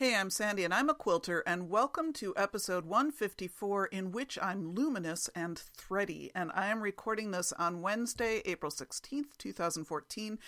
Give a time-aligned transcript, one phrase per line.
[0.00, 4.72] Hey, I'm Sandy and I'm a quilter, and welcome to episode 154, in which I'm
[4.72, 6.30] luminous and thready.
[6.36, 10.38] And I am recording this on Wednesday, April 16th, 2014.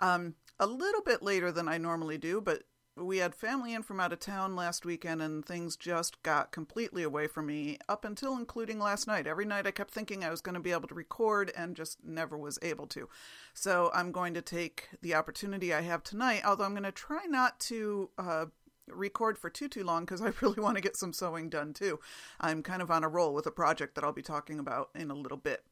[0.00, 2.62] Um, a little bit later than I normally do, but
[2.96, 7.02] we had family in from out of town last weekend and things just got completely
[7.02, 9.26] away from me up until including last night.
[9.26, 11.98] Every night I kept thinking I was going to be able to record and just
[12.04, 13.08] never was able to.
[13.54, 17.24] So I'm going to take the opportunity I have tonight, although I'm going to try
[17.26, 18.46] not to uh,
[18.94, 22.00] record for too too long because I really want to get some sewing done too.
[22.40, 25.10] I'm kind of on a roll with a project that I'll be talking about in
[25.10, 25.64] a little bit.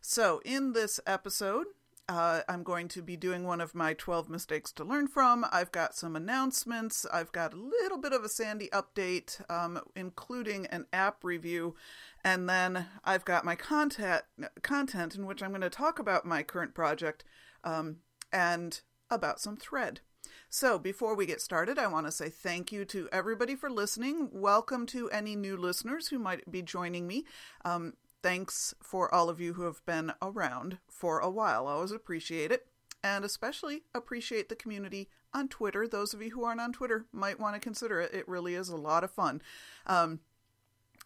[0.00, 1.66] So in this episode,
[2.08, 5.44] uh, I'm going to be doing one of my 12 mistakes to learn from.
[5.50, 7.04] I've got some announcements.
[7.12, 11.74] I've got a little bit of a Sandy update, um, including an app review.
[12.22, 14.22] And then I've got my content,
[14.62, 17.24] content in which I'm going to talk about my current project
[17.64, 17.96] um,
[18.32, 18.80] and
[19.10, 20.00] about some thread.
[20.48, 24.28] So, before we get started, I want to say thank you to everybody for listening.
[24.32, 27.24] Welcome to any new listeners who might be joining me.
[27.64, 31.66] Um, thanks for all of you who have been around for a while.
[31.66, 32.68] I always appreciate it,
[33.02, 35.88] and especially appreciate the community on Twitter.
[35.88, 38.14] Those of you who aren't on Twitter might want to consider it.
[38.14, 39.42] It really is a lot of fun.
[39.84, 40.20] Um,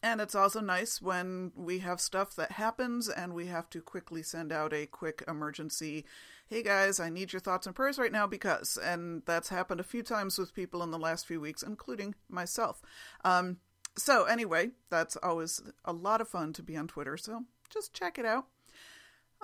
[0.02, 4.22] and it's also nice when we have stuff that happens and we have to quickly
[4.22, 6.04] send out a quick emergency
[6.50, 9.84] hey guys, I need your thoughts and prayers right now because, and that's happened a
[9.84, 12.82] few times with people in the last few weeks, including myself.
[13.24, 13.58] Um,
[13.96, 18.18] so, anyway, that's always a lot of fun to be on Twitter, so just check
[18.18, 18.46] it out.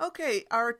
[0.03, 0.79] Okay, our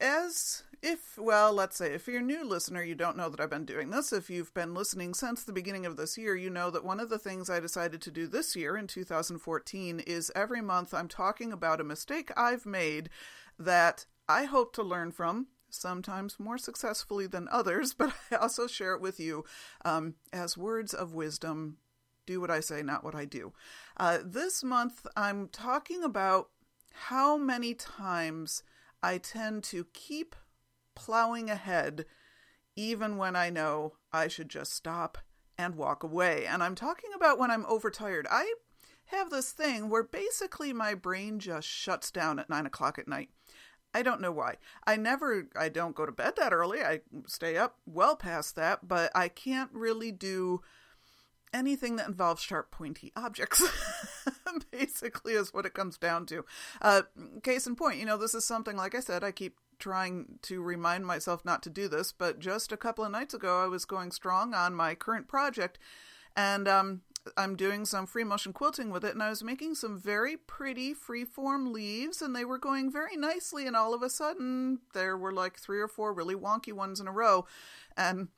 [0.00, 3.50] as if well let's say if you're a new listener you don't know that i've
[3.50, 6.70] been doing this if you've been listening since the beginning of this year you know
[6.70, 10.60] that one of the things i decided to do this year in 2014 is every
[10.60, 13.10] month i'm talking about a mistake i've made
[13.60, 18.94] that I hope to learn from, sometimes more successfully than others, but I also share
[18.94, 19.44] it with you
[19.84, 21.78] um, as words of wisdom.
[22.24, 23.52] Do what I say, not what I do.
[23.96, 26.50] Uh, this month, I'm talking about
[26.92, 28.62] how many times
[29.02, 30.36] I tend to keep
[30.94, 32.04] plowing ahead,
[32.76, 35.18] even when I know I should just stop
[35.58, 36.46] and walk away.
[36.46, 38.26] And I'm talking about when I'm overtired.
[38.30, 38.54] I
[39.06, 43.30] have this thing where basically my brain just shuts down at nine o'clock at night.
[43.94, 44.56] I don't know why.
[44.86, 46.82] I never, I don't go to bed that early.
[46.82, 50.62] I stay up well past that, but I can't really do
[51.52, 53.62] anything that involves sharp, pointy objects.
[54.70, 56.44] Basically, is what it comes down to.
[56.80, 57.02] Uh,
[57.42, 60.62] case in point, you know, this is something, like I said, I keep trying to
[60.62, 63.84] remind myself not to do this, but just a couple of nights ago, I was
[63.84, 65.78] going strong on my current project.
[66.36, 67.02] And um,
[67.36, 70.94] I'm doing some free motion quilting with it, and I was making some very pretty
[70.94, 73.66] freeform leaves, and they were going very nicely.
[73.66, 77.06] And all of a sudden, there were like three or four really wonky ones in
[77.06, 77.46] a row,
[77.96, 78.28] and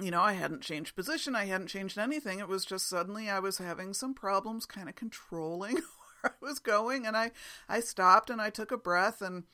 [0.00, 2.40] you know, I hadn't changed position, I hadn't changed anything.
[2.40, 5.74] It was just suddenly I was having some problems, kind of controlling
[6.20, 7.30] where I was going, and I
[7.68, 9.44] I stopped and I took a breath and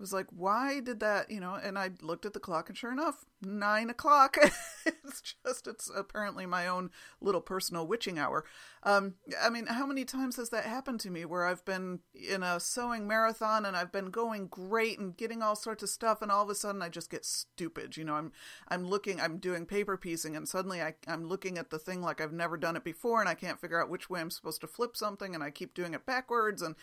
[0.00, 1.54] was like, why did that, you know?
[1.54, 4.38] And I looked at the clock, and sure enough, nine o'clock.
[4.86, 6.90] it's just, it's apparently my own
[7.20, 8.44] little personal witching hour.
[8.82, 12.42] Um, I mean, how many times has that happened to me where I've been in
[12.42, 16.32] a sewing marathon and I've been going great and getting all sorts of stuff, and
[16.32, 17.98] all of a sudden I just get stupid.
[17.98, 18.32] You know, I'm
[18.68, 22.22] I'm looking, I'm doing paper piecing, and suddenly I, I'm looking at the thing like
[22.22, 24.66] I've never done it before, and I can't figure out which way I'm supposed to
[24.66, 26.74] flip something, and I keep doing it backwards, and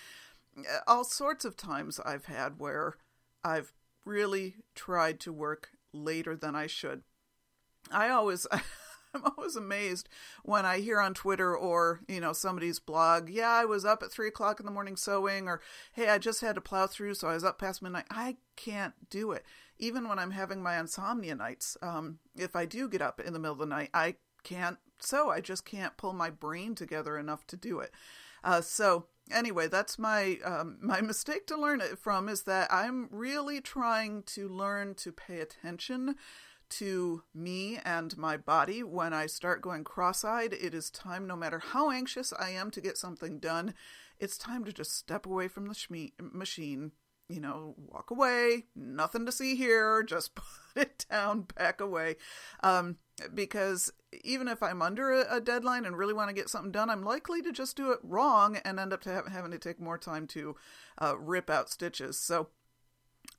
[0.60, 2.98] uh, all sorts of times I've had where
[3.48, 3.74] I've
[4.06, 7.04] really tried to work later than I should.
[7.92, 8.46] I always
[9.14, 10.10] I'm always amazed
[10.44, 14.12] when I hear on Twitter or, you know, somebody's blog, yeah, I was up at
[14.12, 15.62] three o'clock in the morning sewing, or
[15.94, 18.06] hey, I just had to plow through, so I was up past midnight.
[18.12, 19.46] I can't do it.
[19.80, 23.40] Even when I'm having my insomnia nights, um, if I do get up in the
[23.40, 25.30] middle of the night, I can't sew.
[25.30, 27.92] I just can't pull my brain together enough to do it.
[28.44, 33.08] Uh, so anyway, that's my um, my mistake to learn it from is that I'm
[33.12, 36.16] really trying to learn to pay attention
[36.70, 40.52] to me and my body when I start going cross-eyed.
[40.52, 43.74] It is time, no matter how anxious I am to get something done,
[44.20, 46.92] it's time to just step away from the shme- machine
[47.30, 50.46] you know, walk away, nothing to see here, just put
[50.76, 52.16] it down, back away.
[52.64, 52.98] Um,
[53.34, 53.92] because
[54.24, 57.04] even if I'm under a, a, deadline and really want to get something done, I'm
[57.04, 59.98] likely to just do it wrong and end up to have, having to take more
[59.98, 60.56] time to
[61.02, 62.20] uh, rip out stitches.
[62.20, 62.50] So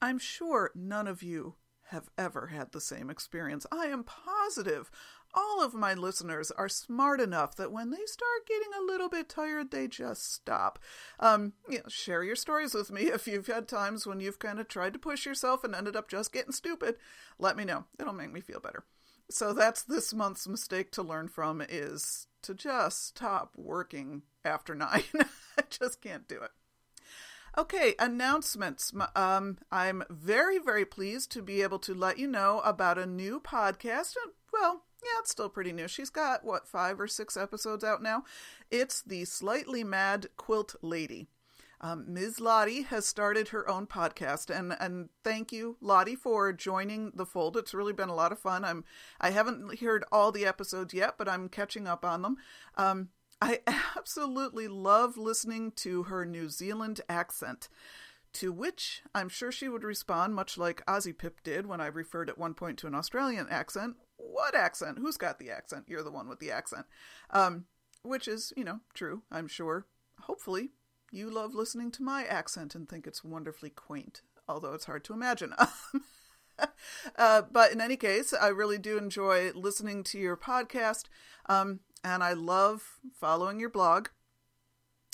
[0.02, 1.54] I'm sure none of you
[1.90, 3.66] have ever had the same experience.
[3.72, 4.90] I am positive
[5.34, 9.28] all of my listeners are smart enough that when they start getting a little bit
[9.28, 10.78] tired, they just stop.
[11.20, 14.58] Um, you know, share your stories with me if you've had times when you've kind
[14.58, 16.96] of tried to push yourself and ended up just getting stupid.
[17.38, 17.84] Let me know.
[17.98, 18.84] It'll make me feel better.
[19.30, 25.02] So that's this month's mistake to learn from is to just stop working after nine.
[25.58, 26.50] I just can't do it.
[27.56, 28.92] Okay, announcements.
[29.16, 33.40] Um, I'm very, very pleased to be able to let you know about a new
[33.40, 34.14] podcast.
[34.52, 35.88] Well, yeah, it's still pretty new.
[35.88, 38.24] She's got, what, five or six episodes out now?
[38.70, 41.28] It's the Slightly Mad Quilt Lady.
[41.80, 42.40] Um, Ms.
[42.40, 47.56] Lottie has started her own podcast, and and thank you, Lottie, for joining the fold.
[47.56, 48.64] It's really been a lot of fun.
[48.64, 48.84] I'm
[49.20, 52.36] I haven't heard all the episodes yet, but I'm catching up on them.
[52.76, 53.10] Um,
[53.40, 53.60] I
[53.96, 57.68] absolutely love listening to her New Zealand accent.
[58.34, 62.28] To which I'm sure she would respond, much like Ozzy Pip did when I referred
[62.28, 64.98] at one point to an Australian accent, what accent?
[64.98, 65.84] Who's got the accent?
[65.88, 66.86] You're the one with the accent.
[67.30, 67.64] Um,
[68.02, 69.86] which is, you know, true, I'm sure.
[70.22, 70.70] Hopefully,
[71.10, 75.14] you love listening to my accent and think it's wonderfully quaint, although it's hard to
[75.14, 75.54] imagine.
[77.16, 81.04] uh, but in any case, I really do enjoy listening to your podcast,
[81.46, 84.08] um, and I love following your blog.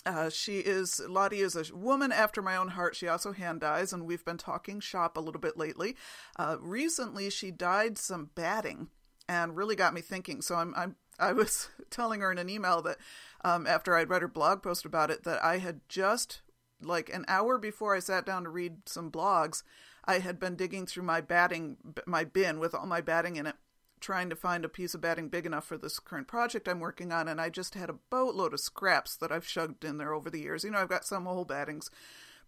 [0.07, 2.95] Uh, she is Lottie is a woman after my own heart.
[2.95, 5.97] She also hand dyes, and we've been talking shop a little bit lately.
[6.39, 8.89] Uh, recently, she dyed some batting,
[9.29, 10.43] and really got me thinking.
[10.43, 12.99] So I'm, I'm I was telling her in an email that
[13.45, 16.43] um, after I'd read her blog post about it, that I had just
[16.83, 19.63] like an hour before I sat down to read some blogs,
[20.05, 23.57] I had been digging through my batting my bin with all my batting in it
[24.05, 27.11] trying to find a piece of batting big enough for this current project I'm working
[27.11, 30.29] on, and I just had a boatload of scraps that I've shoved in there over
[30.29, 30.63] the years.
[30.63, 31.91] You know, I've got some old battings,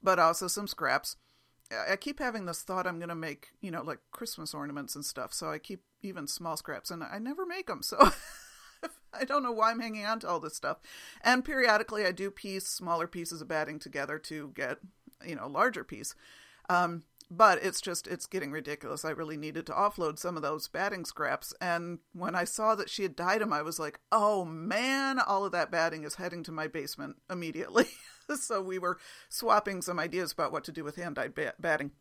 [0.03, 1.17] but also some scraps.
[1.73, 5.05] I keep having this thought I'm going to make, you know, like Christmas ornaments and
[5.05, 5.33] stuff.
[5.33, 7.81] So I keep even small scraps, and I never make them.
[8.79, 8.89] So
[9.19, 10.77] I don't know why I'm hanging on to all this stuff.
[11.23, 14.79] And periodically, I do piece smaller pieces of batting together to get,
[15.27, 16.15] you know, a larger piece.
[16.69, 19.05] Um, but it's just it's getting ridiculous.
[19.05, 22.91] I really needed to offload some of those batting scraps, and when I saw that
[22.91, 26.43] she had dyed them, I was like, "Oh man, all of that batting is heading
[26.45, 27.87] to my basement immediately."
[28.37, 31.93] so we were swapping some ideas about what to do with hand dyed bat- batting.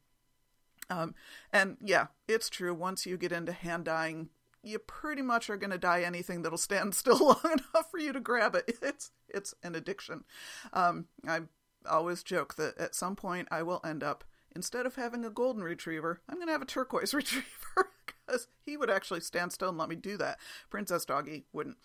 [0.89, 1.15] Um,
[1.51, 2.73] and yeah, it's true.
[2.73, 4.29] Once you get into hand dyeing,
[4.61, 8.13] you pretty much are going to dye anything that'll stand still long enough for you
[8.13, 8.77] to grab it.
[8.81, 10.23] It's it's an addiction.
[10.71, 11.41] Um, I
[11.89, 14.23] always joke that at some point I will end up
[14.55, 18.77] instead of having a golden retriever, I'm going to have a turquoise retriever because he
[18.77, 20.39] would actually stand still and let me do that.
[20.69, 21.77] Princess Doggy wouldn't.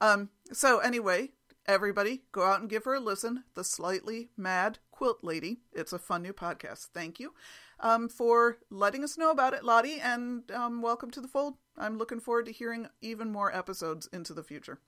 [0.00, 1.30] Um, so, anyway,
[1.66, 3.44] everybody go out and give her a listen.
[3.54, 5.60] The Slightly Mad Quilt Lady.
[5.72, 6.88] It's a fun new podcast.
[6.92, 7.32] Thank you
[7.80, 11.54] um, for letting us know about it, Lottie, and um, welcome to the fold.
[11.76, 14.80] I'm looking forward to hearing even more episodes into the future.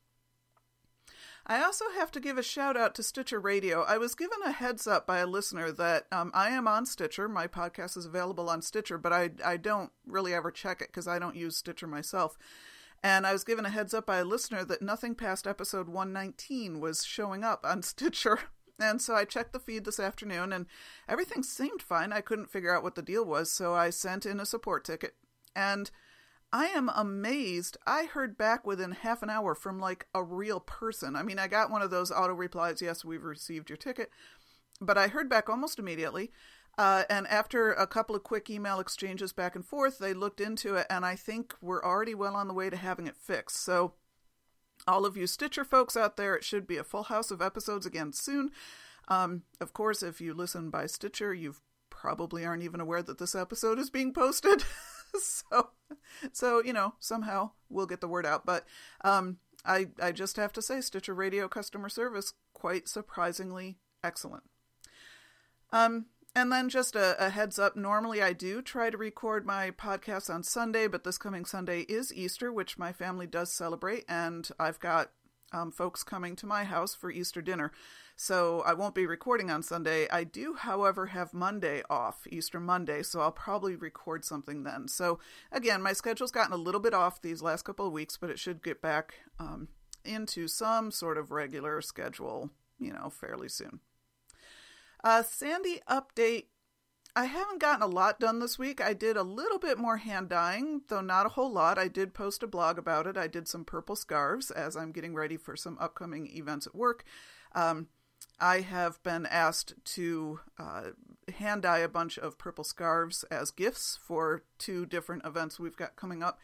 [1.47, 3.83] I also have to give a shout out to Stitcher Radio.
[3.83, 7.29] I was given a heads up by a listener that um, I am on Stitcher.
[7.29, 11.09] My podcast is available on Stitcher, but I, I don't really ever check it because
[11.09, 12.37] I don't use Stitcher myself.
[13.03, 16.81] And I was given a heads up by a listener that nothing past episode 119
[16.81, 18.39] was showing up on Stitcher.
[18.79, 20.67] And so I checked the feed this afternoon and
[21.09, 22.13] everything seemed fine.
[22.13, 25.15] I couldn't figure out what the deal was, so I sent in a support ticket.
[25.55, 25.91] And
[26.53, 27.77] I am amazed.
[27.87, 31.15] I heard back within half an hour from like a real person.
[31.15, 34.11] I mean, I got one of those auto replies, yes, we've received your ticket.
[34.81, 36.33] But I heard back almost immediately.
[36.79, 40.77] Uh, and after a couple of quick email exchanges back and forth, they looked into
[40.77, 43.63] it, and I think we're already well on the way to having it fixed.
[43.63, 43.95] So,
[44.87, 47.85] all of you Stitcher folks out there, it should be a full house of episodes
[47.85, 48.51] again soon.
[49.09, 51.57] Um, of course, if you listen by Stitcher, you
[51.91, 54.65] probably aren't even aware that this episode is being posted.
[55.23, 55.71] so,
[56.33, 58.47] so you know, somehow we'll get the word out.
[58.47, 58.67] But
[59.03, 64.45] um, I I just have to say, Stitcher Radio customer service quite surprisingly excellent.
[65.73, 69.71] Um, and then just a, a, heads up normally I do try to record my
[69.71, 74.49] podcast on Sunday, but this coming Sunday is Easter, which my family does celebrate, and
[74.59, 75.11] I've got
[75.53, 77.73] um, folks coming to my house for Easter dinner.
[78.17, 80.07] So I won't be recording on Sunday.
[80.11, 84.89] I do, however, have Monday off, Easter Monday, so I'll probably record something then.
[84.89, 85.19] So
[85.51, 88.39] again, my schedule's gotten a little bit off these last couple of weeks, but it
[88.39, 89.69] should get back um,
[90.05, 93.81] into some sort of regular schedule, you know, fairly soon.
[95.03, 96.45] Uh, Sandy update
[97.17, 98.81] I haven't gotten a lot done this week.
[98.81, 101.79] I did a little bit more hand dyeing, though not a whole lot.
[101.79, 103.17] I did post a blog about it.
[103.17, 107.05] I did some purple scarves as I'm getting ready for some upcoming events at work.
[107.55, 107.89] Um,
[108.39, 110.83] I have been asked to uh,
[111.37, 115.97] hand dye a bunch of purple scarves as gifts for two different events we've got
[115.97, 116.39] coming up,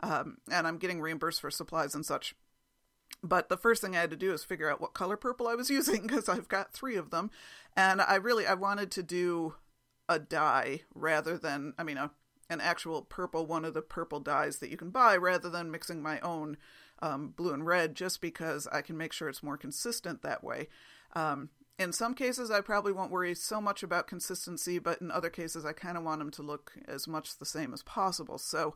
[0.00, 2.34] um, and I'm getting reimbursed for supplies and such.
[3.22, 5.54] But the first thing I had to do is figure out what color purple I
[5.54, 7.30] was using because I've got three of them,
[7.76, 9.54] and I really I wanted to do
[10.10, 12.10] a dye rather than I mean a
[12.50, 16.02] an actual purple one of the purple dyes that you can buy rather than mixing
[16.02, 16.56] my own
[17.00, 20.66] um, blue and red just because I can make sure it's more consistent that way.
[21.14, 25.30] Um, in some cases, I probably won't worry so much about consistency, but in other
[25.30, 28.36] cases, I kind of want them to look as much the same as possible.
[28.36, 28.74] So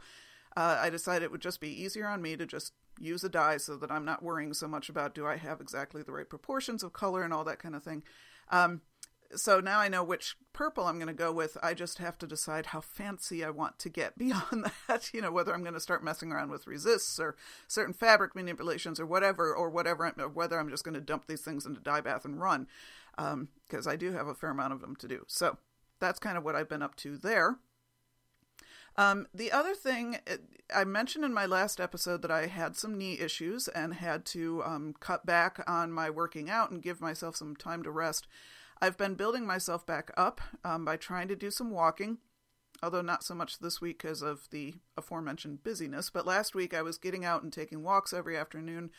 [0.56, 3.56] uh, I decided it would just be easier on me to just use a dye
[3.56, 6.84] so that I'm not worrying so much about do I have exactly the right proportions
[6.84, 8.04] of color and all that kind of thing.
[8.50, 8.82] Um,
[9.36, 11.56] so now I know which purple I'm going to go with.
[11.62, 15.12] I just have to decide how fancy I want to get beyond that.
[15.12, 17.36] You know, whether I'm going to start messing around with resists or
[17.68, 21.42] certain fabric manipulations or whatever, or whatever, or whether I'm just going to dump these
[21.42, 22.66] things into dye bath and run,
[23.16, 25.24] because um, I do have a fair amount of them to do.
[25.28, 25.58] So
[26.00, 27.58] that's kind of what I've been up to there.
[28.96, 30.18] Um, the other thing
[30.74, 34.62] I mentioned in my last episode that I had some knee issues and had to
[34.64, 38.28] um, cut back on my working out and give myself some time to rest.
[38.84, 42.18] I've been building myself back up um, by trying to do some walking,
[42.82, 46.10] although not so much this week because of the aforementioned busyness.
[46.10, 48.90] But last week I was getting out and taking walks every afternoon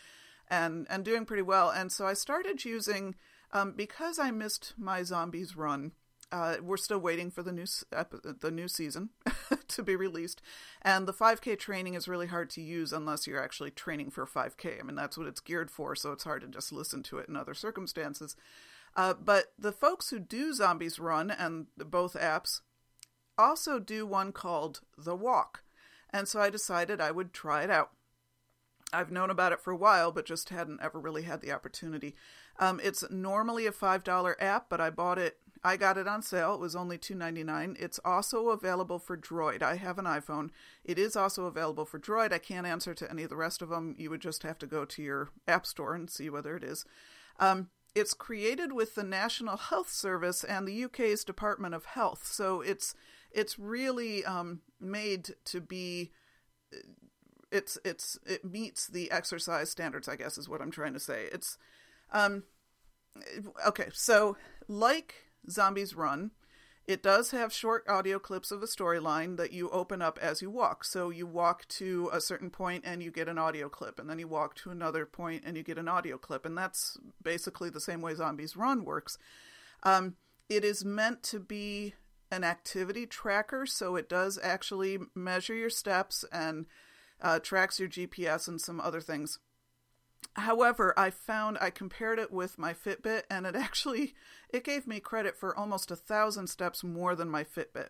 [0.49, 1.69] and, and doing pretty well.
[1.69, 3.13] And so I started using,
[3.51, 5.91] um, because I missed my zombies run.
[6.31, 7.67] Uh, we're still waiting for the new
[8.41, 9.11] the new season
[9.67, 10.41] to be released,
[10.81, 14.79] and the 5K training is really hard to use unless you're actually training for 5K.
[14.79, 17.29] I mean, that's what it's geared for, so it's hard to just listen to it
[17.29, 18.35] in other circumstances.
[18.95, 22.61] Uh, but the folks who do Zombies Run and both apps
[23.37, 25.63] also do one called The Walk.
[26.11, 27.91] And so I decided I would try it out.
[28.93, 32.15] I've known about it for a while, but just hadn't ever really had the opportunity.
[32.59, 35.37] Um, it's normally a $5 app, but I bought it.
[35.63, 36.53] I got it on sale.
[36.53, 37.75] It was only $2.99.
[37.81, 39.63] It's also available for Droid.
[39.63, 40.51] I have an iPhone.
[40.83, 42.31] It is also available for Droid.
[42.31, 43.95] I can't answer to any of the rest of them.
[43.97, 46.85] You would just have to go to your app store and see whether it is.
[47.39, 52.27] Um, it's created with the National Health Service and the UK's Department of Health.
[52.29, 52.93] So it's
[53.31, 56.11] it's really um, made to be
[57.51, 60.09] it's it's it meets the exercise standards.
[60.09, 61.27] I guess is what I'm trying to say.
[61.31, 61.57] It's
[62.11, 62.43] um,
[63.65, 63.87] okay.
[63.93, 64.35] So
[64.67, 65.15] like
[65.49, 66.31] Zombies Run,
[66.87, 70.51] it does have short audio clips of a storyline that you open up as you
[70.51, 70.83] walk.
[70.83, 74.19] So you walk to a certain point and you get an audio clip, and then
[74.19, 76.45] you walk to another point and you get an audio clip.
[76.45, 79.17] And that's basically the same way Zombies Run works.
[79.83, 80.15] Um,
[80.47, 81.95] it is meant to be
[82.31, 86.65] an activity tracker, so it does actually measure your steps and
[87.21, 89.39] uh, tracks your GPS and some other things.
[90.33, 94.15] However, I found I compared it with my Fitbit and it actually
[94.49, 97.89] it gave me credit for almost a thousand steps more than my Fitbit.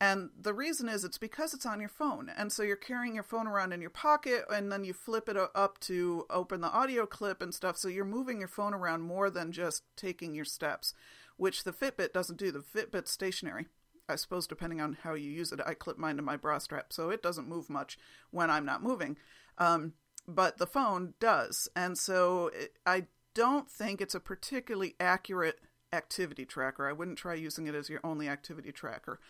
[0.00, 2.28] And the reason is it's because it's on your phone.
[2.36, 5.36] And so you're carrying your phone around in your pocket and then you flip it
[5.36, 7.76] up to open the audio clip and stuff.
[7.76, 10.92] So you're moving your phone around more than just taking your steps,
[11.36, 12.50] which the Fitbit doesn't do.
[12.50, 13.66] The Fitbit's stationary.
[14.08, 16.92] I suppose depending on how you use it, I clip mine to my bra strap,
[16.92, 17.96] so it doesn't move much
[18.32, 19.16] when I'm not moving.
[19.58, 19.92] Um,
[20.26, 21.68] but the phone does.
[21.74, 22.50] And so
[22.86, 25.60] I don't think it's a particularly accurate
[25.92, 26.88] activity tracker.
[26.88, 29.20] I wouldn't try using it as your only activity tracker.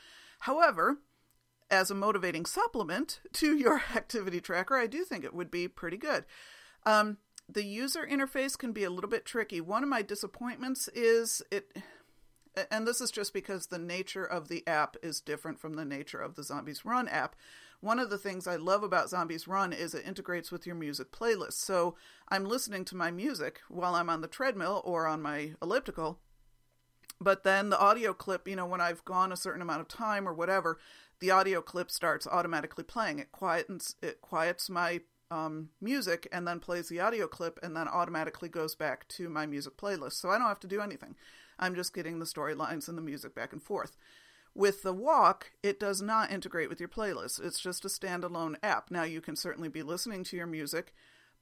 [0.41, 0.99] However,
[1.71, 5.97] as a motivating supplement to your activity tracker, I do think it would be pretty
[5.97, 6.25] good.
[6.85, 7.19] Um,
[7.49, 9.61] the user interface can be a little bit tricky.
[9.61, 11.77] One of my disappointments is it,
[12.71, 16.21] and this is just because the nature of the app is different from the nature
[16.21, 17.37] of the Zombies Run app.
[17.81, 21.11] One of the things I love about Zombies Run is it integrates with your music
[21.11, 21.55] playlist.
[21.55, 21.97] So
[22.29, 26.21] I'm listening to my music while I'm on the treadmill or on my elliptical.
[27.21, 30.29] But then the audio clip, you know, when I've gone a certain amount of time
[30.29, 30.79] or whatever,
[31.21, 33.19] the audio clip starts automatically playing.
[33.19, 37.89] It quiets it quiets my um, music and then plays the audio clip and then
[37.89, 40.15] automatically goes back to my music playlist.
[40.15, 41.17] So I don't have to do anything.
[41.59, 43.97] I'm just getting the storylines and the music back and forth.
[44.55, 47.43] With the walk, it does not integrate with your playlist.
[47.43, 48.91] It's just a standalone app.
[48.91, 50.93] Now, you can certainly be listening to your music,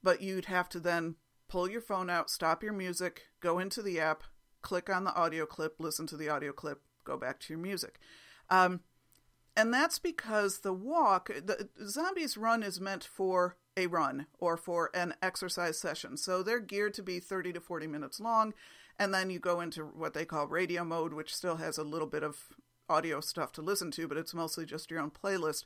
[0.01, 1.15] but you'd have to then
[1.49, 4.23] pull your phone out, stop your music, go into the app,
[4.61, 7.99] click on the audio clip, listen to the audio clip, go back to your music.
[8.49, 8.81] Um,
[9.57, 14.89] and that's because the walk, the Zombies Run is meant for a run or for
[14.93, 16.15] an exercise session.
[16.17, 18.53] So they're geared to be 30 to 40 minutes long.
[19.01, 22.07] And then you go into what they call radio mode, which still has a little
[22.07, 22.49] bit of
[22.87, 25.65] audio stuff to listen to, but it's mostly just your own playlist.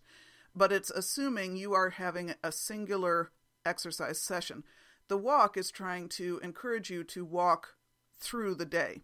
[0.55, 3.31] But it's assuming you are having a singular
[3.65, 4.63] exercise session.
[5.09, 7.75] The walk is trying to encourage you to walk
[8.17, 9.01] through the day.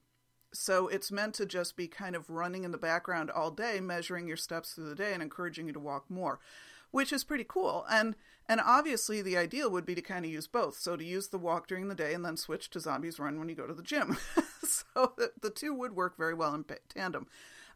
[0.54, 4.30] So it's meant to just be kind of running in the background all day, measuring
[4.30, 6.40] your steps through the day and encouraging you to walk more,
[6.92, 7.86] which is pretty cool.
[7.90, 8.16] And
[8.48, 10.78] and obviously the ideal would be to kind of use both.
[10.78, 13.48] So to use the walk during the day and then switch to zombies run when
[13.50, 14.18] you go to the gym.
[14.64, 17.28] so the, the, two would work very well in tandem.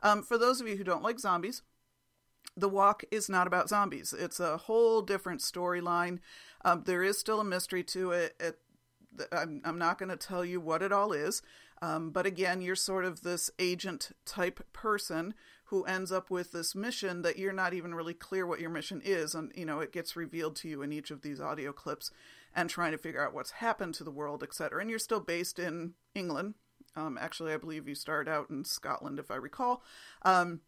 [0.02, 1.62] Um, for those of you who don't like zombies,
[2.58, 4.14] the walk is not about zombies.
[4.18, 6.20] It's a whole different storyline.
[6.64, 8.36] Um, there is still a mystery to it.
[8.40, 8.60] it
[9.32, 11.42] I'm, I'm not going to tell you what it all is.
[11.82, 15.34] Um, but again, you're sort of this agent type person
[15.66, 19.02] who ends up with this mission that you're not even really clear what your mission
[19.04, 19.34] is.
[19.34, 22.12] And, you know, it gets revealed to you in each of these audio clips
[22.56, 24.80] and trying to figure out what's happened to the world, etc.
[24.80, 26.54] And you're still based in England.
[26.96, 29.84] Um, actually, I believe you start out in Scotland, if I recall.
[30.22, 30.62] Um,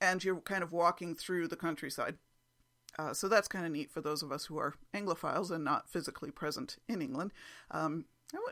[0.00, 2.16] and you're kind of walking through the countryside.
[2.98, 5.88] Uh, so that's kind of neat for those of us who are Anglophiles and not
[5.88, 7.32] physically present in England.
[7.70, 8.06] Um,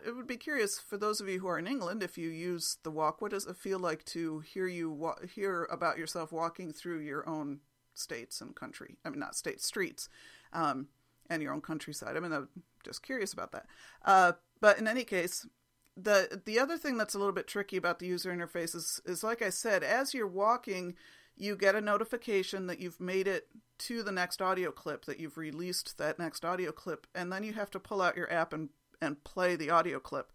[0.06, 2.78] it would be curious for those of you who are in England if you use
[2.82, 3.20] the walk.
[3.20, 7.28] What does it feel like to hear you wa- hear about yourself walking through your
[7.28, 7.60] own
[7.94, 8.96] states and country?
[9.04, 10.08] I mean, not states, streets,
[10.52, 10.88] um,
[11.30, 12.16] and your own countryside.
[12.16, 12.48] I mean, I'm
[12.84, 13.66] just curious about that.
[14.04, 15.46] Uh, but in any case,
[15.96, 19.24] the the other thing that's a little bit tricky about the user interface is, is
[19.24, 20.94] like I said, as you're walking,
[21.36, 25.36] you get a notification that you've made it to the next audio clip, that you've
[25.36, 28.70] released that next audio clip, and then you have to pull out your app and
[29.00, 30.32] and play the audio clip.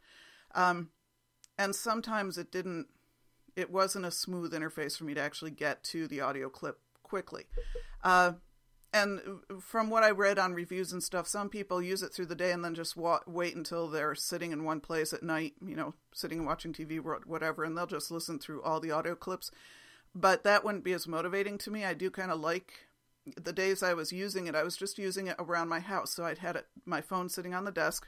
[0.55, 0.89] Um,
[1.57, 2.87] and sometimes it didn't,
[3.55, 7.45] it wasn't a smooth interface for me to actually get to the audio clip quickly.
[8.03, 8.33] Uh,
[8.93, 9.21] and
[9.59, 12.51] from what I read on reviews and stuff, some people use it through the day
[12.51, 15.95] and then just wa- wait until they're sitting in one place at night, you know,
[16.13, 19.49] sitting and watching TV, whatever, and they'll just listen through all the audio clips.
[20.13, 21.83] But that wouldn't be as motivating to me.
[21.83, 22.71] I do kind of like
[23.35, 26.13] the days I was using it, I was just using it around my house.
[26.13, 28.05] So I'd had it, my phone sitting on the desk,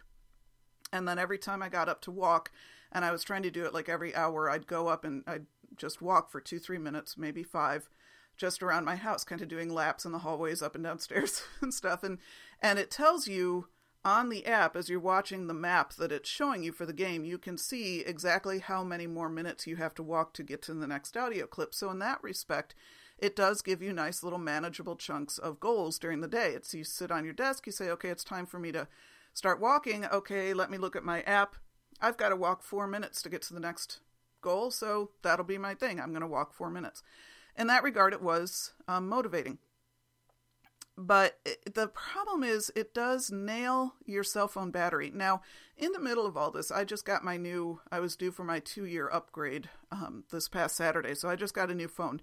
[0.92, 2.52] and then every time I got up to walk,
[2.92, 5.46] and I was trying to do it like every hour, I'd go up and I'd
[5.76, 7.90] just walk for two, three minutes, maybe five,
[8.38, 11.74] just around my house, kind of doing laps in the hallways up and downstairs and
[11.74, 12.04] stuff.
[12.04, 12.20] And
[12.62, 13.68] and it tells you
[14.06, 17.26] on the app as you're watching the map that it's showing you for the game,
[17.26, 20.74] you can see exactly how many more minutes you have to walk to get to
[20.76, 21.74] the next audio clip.
[21.74, 22.76] So in that respect,
[23.18, 26.52] it does give you nice little manageable chunks of goals during the day.
[26.52, 28.88] It's you sit on your desk, you say, okay, it's time for me to
[29.36, 30.06] start walking.
[30.06, 31.56] Okay, let me look at my app.
[32.02, 34.00] I've got to walk four minutes to get to the next
[34.42, 36.00] goal, so that'll be my thing.
[36.00, 37.04] I'm going to walk four minutes.
[37.56, 39.60] In that regard, it was um, motivating.
[40.98, 45.12] But it, the problem is, it does nail your cell phone battery.
[45.14, 45.42] Now,
[45.78, 48.46] in the middle of all this, I just got my new, I was due for
[48.46, 52.22] my two year upgrade um, this past Saturday, so I just got a new phone.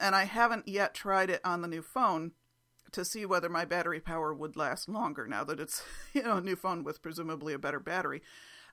[0.00, 2.32] And I haven't yet tried it on the new phone
[2.94, 6.40] to see whether my battery power would last longer now that it's you know a
[6.40, 8.22] new phone with presumably a better battery.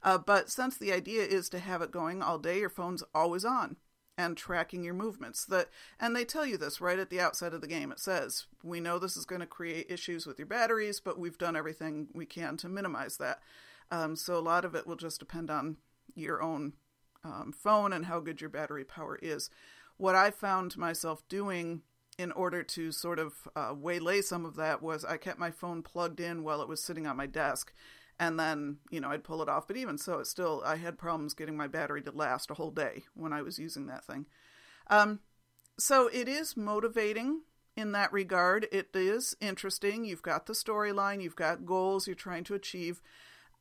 [0.04, 3.46] Uh, but since the idea is to have it going all day, your phone's always
[3.46, 3.76] on
[4.18, 5.46] and tracking your movements.
[5.46, 7.92] That and they tell you this right at the outset of the game.
[7.92, 11.38] It says we know this is going to create issues with your batteries, but we've
[11.38, 13.40] done everything we can to minimize that.
[13.90, 15.78] Um, so a lot of it will just depend on
[16.16, 16.74] your own
[17.24, 19.50] um, phone and how good your battery power is.
[19.98, 21.82] What I found myself doing
[22.22, 25.82] in order to sort of uh, waylay some of that was I kept my phone
[25.82, 27.74] plugged in while it was sitting on my desk.
[28.20, 29.68] And then you know I'd pull it off.
[29.68, 32.72] But even so it still I had problems getting my battery to last a whole
[32.72, 34.28] day when I was using that thing.
[34.88, 35.20] Um,
[35.80, 37.42] so it is motivating
[37.76, 38.68] in that regard.
[38.72, 40.06] It is interesting.
[40.06, 41.22] You've got the storyline.
[41.24, 43.02] You've got goals you're trying to achieve.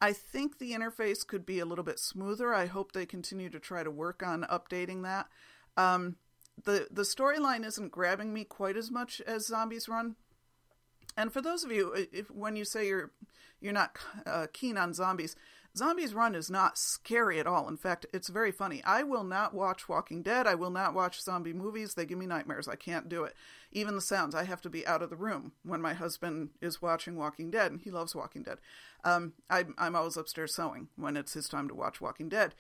[0.01, 2.55] I think the interface could be a little bit smoother.
[2.55, 5.27] I hope they continue to try to work on updating that.
[5.77, 6.17] Um,
[6.65, 10.17] the the storyline isn't grabbing me quite as much as Zombies Run.
[11.17, 13.11] And for those of you, if, when you say you're
[13.61, 13.97] you're not
[14.27, 15.37] uh, keen on zombies,
[15.77, 17.69] Zombies Run is not scary at all.
[17.69, 18.83] In fact, it's very funny.
[18.85, 20.47] I will not watch Walking Dead.
[20.47, 21.95] I will not watch zombie movies.
[21.95, 22.67] They give me nightmares.
[22.67, 23.35] I can't do it.
[23.71, 24.35] Even the sounds.
[24.35, 27.71] I have to be out of the room when my husband is watching Walking Dead,
[27.71, 28.59] and he loves Walking Dead.
[29.05, 32.55] Um, I, I'm always upstairs sewing when it's his time to watch Walking Dead.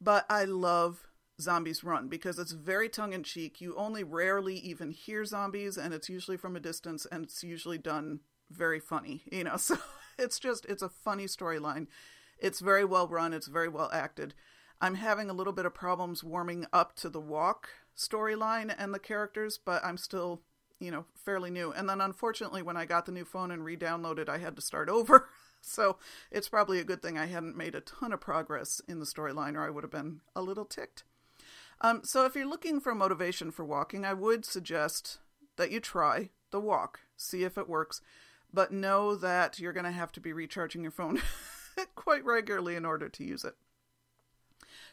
[0.00, 1.06] But I love
[1.40, 3.60] Zombies Run because it's very tongue in cheek.
[3.60, 7.78] You only rarely even hear zombies, and it's usually from a distance, and it's usually
[7.78, 8.20] done
[8.50, 9.56] very funny, you know.
[9.68, 9.78] So
[10.18, 11.86] it's just it's a funny storyline.
[12.38, 13.32] It's very well run.
[13.32, 14.34] It's very well acted.
[14.80, 18.98] I'm having a little bit of problems warming up to the walk storyline and the
[18.98, 20.42] characters, but I'm still,
[20.78, 21.72] you know, fairly new.
[21.72, 24.88] And then unfortunately, when I got the new phone and re-downloaded, I had to start
[24.98, 25.28] over.
[25.60, 25.98] so
[26.30, 29.56] it's probably a good thing I hadn't made a ton of progress in the storyline,
[29.56, 31.04] or I would have been a little ticked.
[31.80, 35.18] Um, so if you're looking for motivation for walking, I would suggest
[35.56, 38.00] that you try the walk, see if it works,
[38.52, 41.20] but know that you're going to have to be recharging your phone
[41.94, 43.54] quite regularly in order to use it.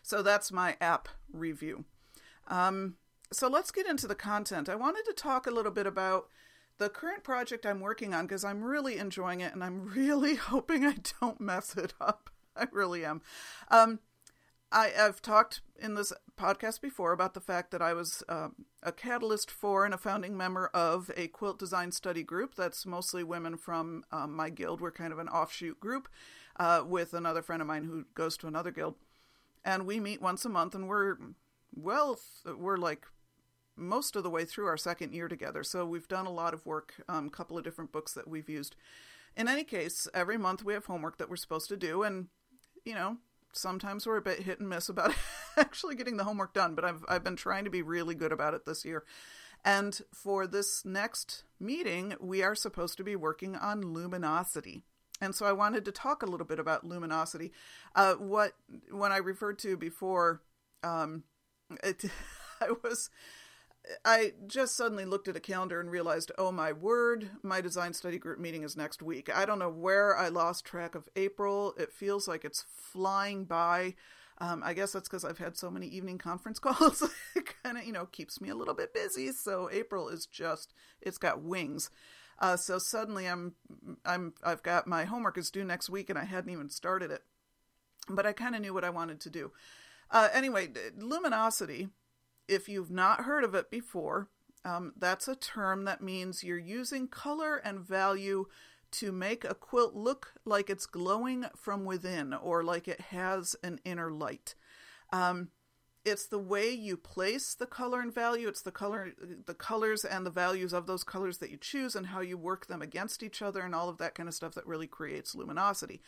[0.04, 1.86] So that's my app review.
[2.48, 2.95] Um,
[3.32, 4.69] so let's get into the content.
[4.69, 6.28] I wanted to talk a little bit about
[6.78, 10.86] the current project I'm working on because I'm really enjoying it and I'm really hoping
[10.86, 12.30] I don't mess it up.
[12.56, 13.21] I really am.
[13.69, 14.00] Um,
[14.71, 18.50] I, have talked in this podcast before about the fact that I was uh,
[18.84, 23.24] a catalyst for and a founding member of a quilt design study group that's mostly
[23.24, 24.82] women from um, my guild.
[24.82, 26.08] We're kind of an offshoot group
[26.58, 28.95] uh, with another friend of mine who goes to another guild.
[29.63, 31.17] And we meet once a month and we're,
[31.76, 33.06] well, we're like
[33.76, 35.63] most of the way through our second year together.
[35.63, 38.50] So we've done a lot of work, a um, couple of different books that we've
[38.50, 38.76] used.
[39.36, 42.28] In any case, every month we have homework that we're supposed to do, and
[42.86, 43.17] you know,
[43.52, 45.13] sometimes we're a bit hit and miss about
[45.57, 46.75] actually getting the homework done.
[46.75, 49.03] But I've I've been trying to be really good about it this year.
[49.63, 54.83] And for this next meeting, we are supposed to be working on luminosity.
[55.21, 57.51] And so I wanted to talk a little bit about luminosity.
[57.95, 58.53] Uh, what
[58.91, 60.41] when I referred to before,
[60.83, 61.23] um,
[61.83, 62.05] it,
[62.61, 63.09] I was
[64.03, 68.17] I just suddenly looked at a calendar and realized, oh my word, my design study
[68.17, 69.29] group meeting is next week.
[69.33, 71.73] I don't know where I lost track of April.
[71.77, 73.95] It feels like it's flying by.
[74.39, 77.02] Um, I guess that's because I've had so many evening conference calls.
[77.36, 79.32] it kind of, you know, keeps me a little bit busy.
[79.32, 81.89] So April is just, it's got wings.
[82.39, 83.54] Uh, so suddenly I'm,
[84.06, 87.24] I'm, I've got my homework is due next week and I hadn't even started it.
[88.10, 89.52] But I kind of knew what I wanted to do.
[90.12, 91.89] Uh, anyway, luminosity
[92.48, 94.30] if you've not heard of it before,
[94.63, 98.45] um, that's a term that means you're using color and value
[98.91, 103.80] to make a quilt look like it's glowing from within or like it has an
[103.84, 104.56] inner light.
[105.12, 105.50] Um,
[106.06, 108.48] it's the way you place the color and value.
[108.48, 109.12] It's the color,
[109.45, 112.67] the colors and the values of those colors that you choose, and how you work
[112.67, 116.02] them against each other, and all of that kind of stuff that really creates luminosity.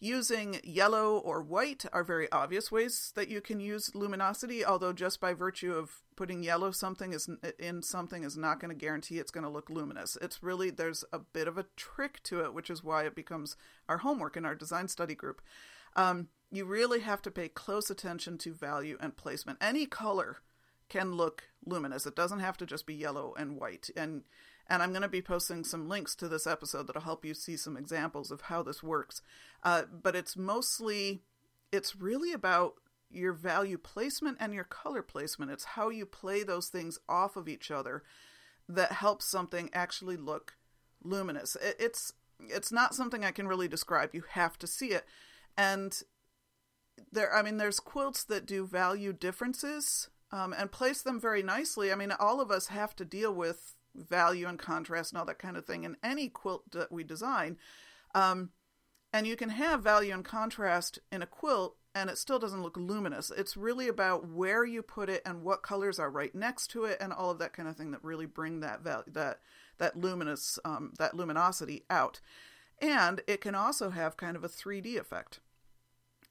[0.00, 5.20] Using yellow or white are very obvious ways that you can use luminosity, although just
[5.20, 7.28] by virtue of putting yellow something is
[7.58, 10.18] in something is not going to guarantee it's going to look luminous.
[10.20, 13.56] It's really there's a bit of a trick to it, which is why it becomes
[13.88, 15.40] our homework in our design study group.
[15.96, 19.58] Um, you really have to pay close attention to value and placement.
[19.60, 20.38] Any color
[20.88, 22.06] can look luminous.
[22.06, 23.90] It doesn't have to just be yellow and white.
[23.96, 24.22] And
[24.68, 27.56] and I'm going to be posting some links to this episode that'll help you see
[27.56, 29.20] some examples of how this works.
[29.62, 31.22] Uh, but it's mostly,
[31.70, 32.74] it's really about
[33.10, 35.50] your value placement and your color placement.
[35.50, 38.02] It's how you play those things off of each other
[38.68, 40.56] that helps something actually look
[41.02, 41.56] luminous.
[41.56, 44.14] It, it's it's not something I can really describe.
[44.14, 45.04] You have to see it.
[45.56, 46.02] And
[47.12, 51.92] there, I mean, there's quilts that do value differences um, and place them very nicely.
[51.92, 55.38] I mean, all of us have to deal with value and contrast and all that
[55.38, 57.58] kind of thing in any quilt that we design.
[58.14, 58.50] Um,
[59.12, 62.76] and you can have value and contrast in a quilt and it still doesn't look
[62.76, 63.30] luminous.
[63.30, 66.98] It's really about where you put it and what colors are right next to it
[67.00, 69.38] and all of that kind of thing that really bring that value that
[69.78, 72.20] that luminous um, that luminosity out.
[72.82, 75.38] And it can also have kind of a 3D effect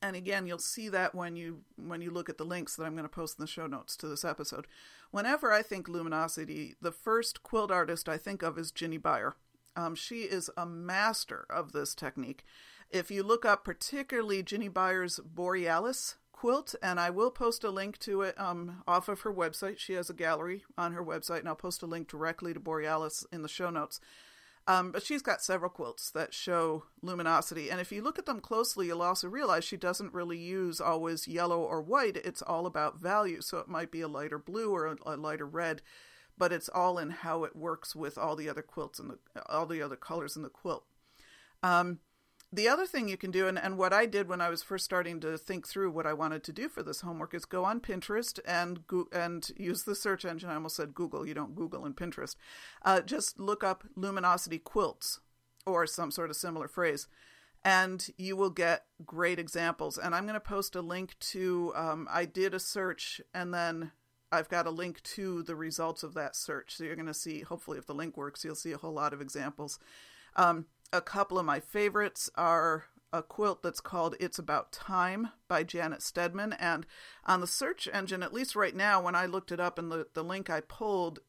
[0.04, 2.93] and again you'll see that when you when you look at the links that i'm
[2.93, 4.67] going to post in the show notes to this episode
[5.13, 9.36] whenever i think luminosity the first quilt artist i think of is Jinny Beyer
[9.76, 12.45] um, she is a master of this technique.
[12.89, 17.97] If you look up particularly Jinny Beyer's borealis quilt and i will post a link
[17.99, 19.78] to it um, off of her website.
[19.78, 23.26] She has a gallery on her website and i'll post a link directly to borealis
[23.32, 23.99] in the show notes
[24.67, 27.69] um, but she's got several quilts that show luminosity.
[27.69, 31.28] And if you look at them closely, you'll also realize she doesn't really use always
[31.28, 32.17] yellow or white.
[32.17, 33.41] It's all about value.
[33.41, 35.82] So it might be a lighter blue or a, a lighter red,
[36.38, 39.12] but it's all in how it works with all the other quilts and
[39.47, 40.86] all the other colors in the quilt.
[41.62, 41.99] Um,
[42.54, 44.86] the other thing you can do, and, and what I did when I was first
[44.86, 47.80] starting to think through what I wanted to do for this homework, is go on
[47.80, 50.52] Pinterest and go, and use the search engine.
[50.52, 51.26] I almost said Google.
[51.26, 52.36] You don't Google in Pinterest.
[52.84, 55.20] Uh, just look up luminosity quilts
[55.66, 57.08] or some sort of similar phrase,
[57.66, 59.98] and you will get great examples.
[59.98, 61.74] And I'm going to post a link to.
[61.76, 63.94] Um, I did a search, and then
[64.32, 66.76] I've got a link to the results of that search.
[66.76, 67.42] So you're going to see.
[67.42, 69.80] Hopefully, if the link works, you'll see a whole lot of examples.
[70.36, 75.64] Um, a couple of my favorites are a quilt that's called It's About Time by
[75.64, 76.54] Janet Steadman.
[76.54, 76.86] And
[77.26, 80.08] on the search engine, at least right now, when I looked it up and the,
[80.14, 81.20] the link I pulled,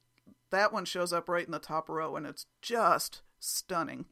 [0.51, 4.05] that one shows up right in the top row and it's just stunning.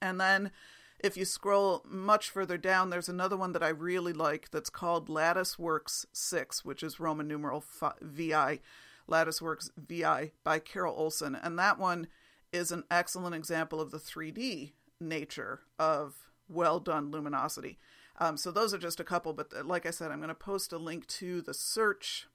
[0.00, 0.52] And then
[1.00, 5.08] if you scroll much further down, there's another one that I really like that's called
[5.08, 7.64] Lattice Works 6, which is Roman numeral
[8.00, 8.60] VI,
[9.08, 11.34] Lattice Works VI by Carol Olson.
[11.34, 12.06] And that one
[12.52, 16.14] is an excellent example of the 3D nature of
[16.48, 17.78] well done luminosity.
[18.18, 20.34] Um, so those are just a couple, but uh, like I said, I'm going to
[20.34, 22.26] post a link to the search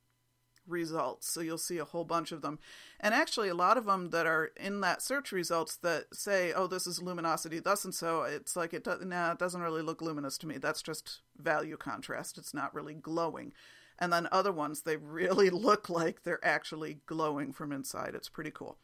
[0.67, 1.32] results.
[1.32, 2.60] So you'll see a whole bunch of them.
[2.99, 6.67] And actually, a lot of them that are in that search results that say, oh,
[6.67, 10.01] this is luminosity thus and so, it's like, it, do- nah, it doesn't really look
[10.01, 10.58] luminous to me.
[10.58, 12.38] That's just value contrast.
[12.38, 13.53] It's not really glowing.
[13.99, 18.13] And then other ones, they really look like they're actually glowing from inside.
[18.13, 18.77] It's pretty cool.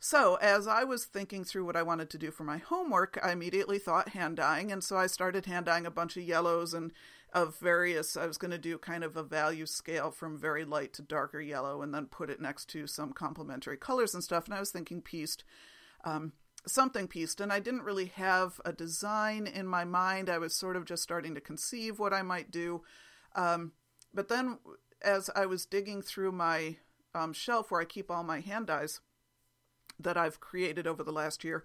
[0.00, 3.32] So, as I was thinking through what I wanted to do for my homework, I
[3.32, 4.70] immediately thought hand dyeing.
[4.70, 6.92] And so I started hand dyeing a bunch of yellows and
[7.32, 8.16] of various.
[8.16, 11.40] I was going to do kind of a value scale from very light to darker
[11.40, 14.46] yellow and then put it next to some complementary colors and stuff.
[14.46, 15.44] And I was thinking pieced.
[16.04, 16.32] Um,
[16.66, 20.30] something pieced and I didn't really have a design in my mind.
[20.30, 22.82] I was sort of just starting to conceive what I might do.
[23.34, 23.72] Um,
[24.14, 24.58] but then
[25.02, 26.76] as I was digging through my
[27.14, 29.00] um, shelf where I keep all my hand dyes,
[29.98, 31.64] that I've created over the last year,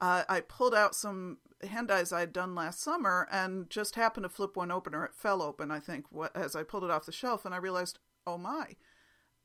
[0.00, 4.24] uh, I pulled out some hand dyes I had done last summer and just happened
[4.24, 7.06] to flip one open, or it fell open, I think, as I pulled it off
[7.06, 8.76] the shelf, and I realized, oh my,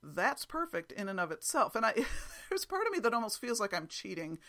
[0.01, 1.75] that's perfect in and of itself.
[1.75, 1.93] And I,
[2.49, 4.39] there's part of me that almost feels like I'm cheating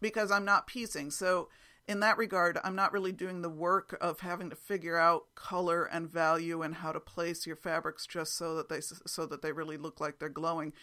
[0.00, 1.10] because I'm not piecing.
[1.10, 1.48] So
[1.88, 5.84] in that regard, I'm not really doing the work of having to figure out color
[5.84, 9.52] and value and how to place your fabrics just so that they so that they
[9.52, 10.74] really look like they're glowing.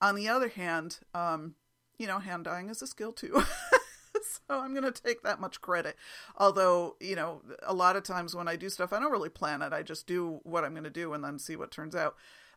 [0.00, 1.54] On the other hand, um,
[2.02, 3.44] you know, hand dyeing is a skill too.
[4.22, 5.96] so I'm going to take that much credit.
[6.36, 9.62] Although, you know, a lot of times when I do stuff, I don't really plan
[9.62, 9.72] it.
[9.72, 12.16] I just do what I'm going to do and then see what turns out.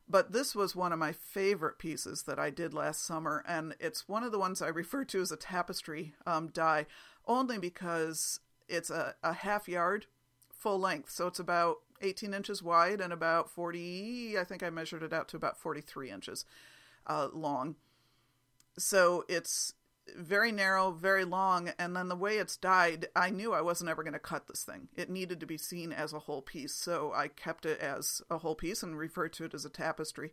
[0.10, 4.10] But this was one of my favorite pieces that I did last summer, and it's
[4.10, 6.88] one of the ones I refer to as a tapestry um, dye,
[7.28, 10.08] only because it's a, a half yard
[10.52, 11.12] full length.
[11.12, 15.28] So it's about 18 inches wide and about 40, I think I measured it out
[15.30, 16.46] to about 43 inches
[17.06, 17.76] uh, long
[18.78, 19.74] so it's
[20.16, 24.04] very narrow, very long, and then the way it's dyed, I knew I wasn't ever
[24.04, 24.90] going to cut this thing.
[24.96, 28.38] It needed to be seen as a whole piece, so I kept it as a
[28.38, 30.32] whole piece and referred to it as a tapestry.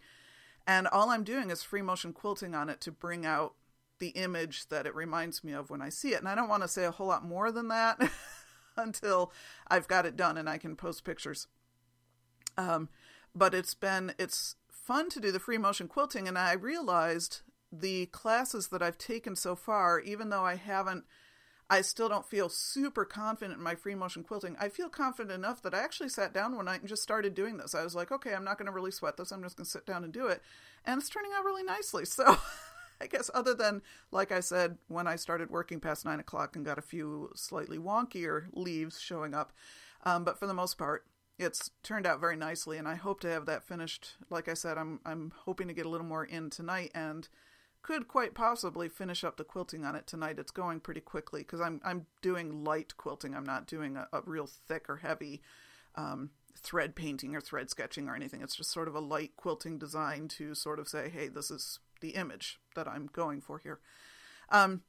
[0.67, 3.55] And all I'm doing is free motion quilting on it to bring out
[3.99, 6.19] the image that it reminds me of when I see it.
[6.19, 8.01] And I don't want to say a whole lot more than that
[8.77, 9.33] until
[9.69, 11.47] I've got it done and I can post pictures.
[12.59, 12.89] Um,
[13.35, 17.41] but it's been it's fun to do the free motion quilting, and I realized
[17.73, 21.05] the classes that I've taken so far, even though I haven't,
[21.71, 24.57] I still don't feel super confident in my free motion quilting.
[24.61, 27.57] I feel confident enough that I actually sat down one night and just started doing
[27.57, 27.75] this.
[27.75, 29.31] I was like, okay, I'm not going to really sweat this.
[29.31, 30.43] I'm just going to sit down and do it.
[30.85, 32.05] And it's turning out really nicely.
[32.13, 32.37] So
[33.01, 33.83] I guess, other than,
[34.13, 37.77] like I said, when I started working past nine o'clock and got a few slightly
[37.77, 39.53] wonkier leaves showing up.
[40.05, 41.05] Um, but for the most part,
[41.37, 44.13] it's turned out very nicely, and I hope to have that finished.
[44.31, 47.29] Like I said, I'm I'm hoping to get a little more in tonight and
[47.83, 50.39] could quite possibly finish up the quilting on it tonight.
[50.39, 53.35] It's going pretty quickly because I'm I'm doing light quilting.
[53.35, 55.43] I'm not doing a, a real thick or heavy
[55.95, 58.41] um, thread painting or thread sketching or anything.
[58.43, 61.81] It's just sort of a light quilting design to sort of say, hey, this is
[62.01, 63.81] the image that I'm going for here.
[64.49, 64.83] Um,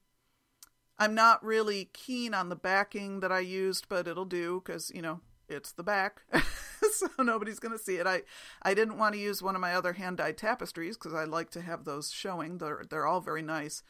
[1.00, 5.02] I'm not really keen on the backing that I used, but it'll do because you
[5.02, 6.22] know it's the back.
[6.94, 8.08] so nobody's going to see it.
[8.08, 8.24] I
[8.62, 11.50] I didn't want to use one of my other hand dyed tapestries because I like
[11.52, 12.58] to have those showing.
[12.58, 13.84] They're they're all very nice,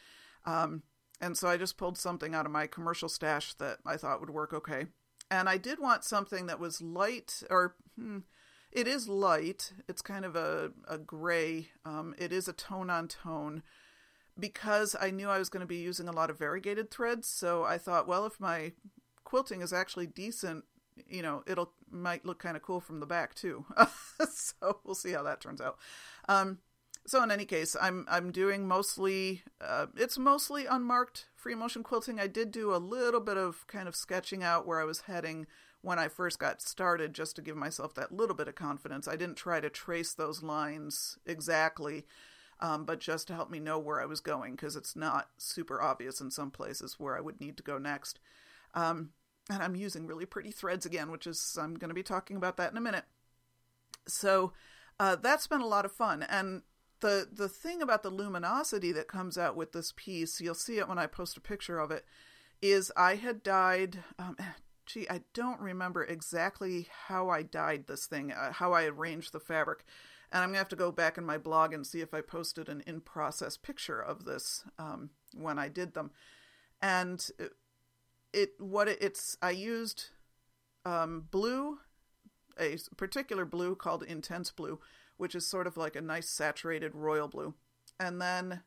[0.45, 0.83] um,
[1.21, 4.29] and so I just pulled something out of my commercial stash that I thought would
[4.29, 4.87] work okay.
[5.31, 8.19] And I did want something that was light, or hmm,
[8.71, 9.73] it is light.
[9.87, 11.69] It's kind of a a gray.
[11.85, 13.63] Um, it is a tone on tone
[14.39, 17.27] because I knew I was going to be using a lot of variegated threads.
[17.27, 18.73] So I thought, well, if my
[19.23, 20.65] quilting is actually decent
[21.07, 23.65] you know it'll might look kind of cool from the back too.
[24.29, 25.77] So we'll see how that turns out.
[26.29, 26.59] Um,
[27.05, 32.19] so in any case i'm i'm doing mostly uh, it's mostly unmarked free motion quilting.
[32.19, 35.45] I did do a little bit of kind of sketching out where i was heading
[35.81, 39.07] when i first got started just to give myself that little bit of confidence.
[39.07, 42.05] I didn't try to trace those lines exactly
[42.59, 45.81] um, but just to help me know where i was going because it's not super
[45.81, 48.19] obvious in some places where i would need to go next.
[48.73, 49.09] Um,
[49.49, 52.57] and I'm using really pretty threads again, which is, I'm going to be talking about
[52.57, 53.05] that in a minute.
[54.07, 54.53] So
[54.99, 56.23] uh, that's been a lot of fun.
[56.23, 56.61] And
[57.01, 60.87] the, the thing about the luminosity that comes out with this piece, you'll see it
[60.87, 62.05] when I post a picture of it,
[62.61, 64.37] is I had dyed, um,
[64.85, 69.39] gee, I don't remember exactly how I dyed this thing, uh, how I arranged the
[69.39, 69.83] fabric.
[70.31, 72.21] And I'm going to have to go back in my blog and see if I
[72.21, 76.11] posted an in process picture of this um, when I did them.
[76.81, 77.45] And uh,
[78.33, 80.07] it what it, it's I used
[80.85, 81.79] um, blue,
[82.59, 84.79] a particular blue called intense blue,
[85.17, 87.53] which is sort of like a nice saturated royal blue,
[87.99, 88.61] and then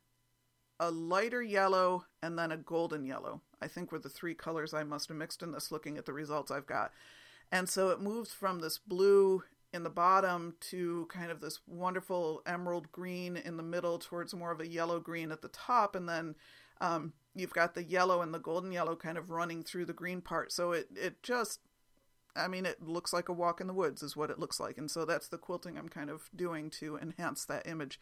[0.78, 3.40] a lighter yellow and then a golden yellow.
[3.60, 6.12] I think were the three colors I must have mixed in this looking at the
[6.12, 6.92] results I've got.
[7.50, 12.42] And so it moves from this blue in the bottom to kind of this wonderful
[12.46, 16.08] emerald green in the middle towards more of a yellow green at the top and
[16.08, 16.34] then
[16.80, 20.20] um, you've got the yellow and the golden yellow kind of running through the green
[20.20, 20.52] part.
[20.52, 21.60] So it, it just
[22.34, 24.78] i mean it looks like a walk in the woods is what it looks like.
[24.78, 28.00] And so that's the quilting i'm kind of doing to enhance that image.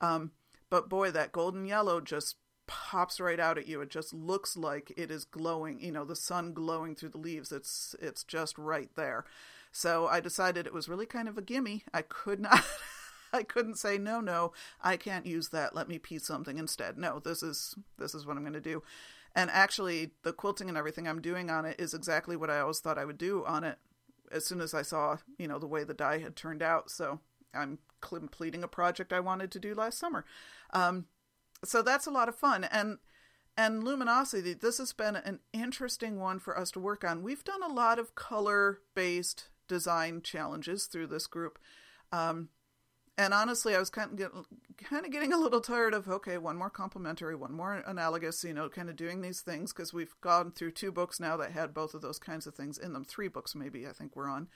[0.00, 0.32] Um,
[0.70, 3.80] but boy that golden yellow just pops right out at you.
[3.80, 7.52] It just looks like it is glowing you know the sun glowing through the leaves.
[7.52, 9.24] It's it's just right there.
[9.72, 11.84] So I decided it was really kind of a gimme.
[11.94, 12.64] I could not.
[13.32, 14.52] I couldn't say no, no.
[14.82, 15.74] I can't use that.
[15.74, 16.98] Let me piece something instead.
[16.98, 18.82] No, this is this is what I'm going to do.
[19.34, 22.80] And actually, the quilting and everything I'm doing on it is exactly what I always
[22.80, 23.78] thought I would do on it.
[24.32, 27.20] As soon as I saw, you know, the way the die had turned out, so
[27.54, 30.24] I'm completing a project I wanted to do last summer.
[30.72, 31.06] Um,
[31.64, 32.98] so that's a lot of fun, and
[33.56, 34.54] and luminosity.
[34.54, 37.22] This has been an interesting one for us to work on.
[37.22, 41.58] We've done a lot of color based design challenges through this group.
[42.12, 42.48] Um,
[43.20, 44.30] and honestly, I was kind of, get,
[44.78, 48.54] kind of getting a little tired of okay, one more complementary, one more analogous, you
[48.54, 51.74] know, kind of doing these things because we've gone through two books now that had
[51.74, 53.04] both of those kinds of things in them.
[53.04, 54.48] Three books, maybe, I think we're on.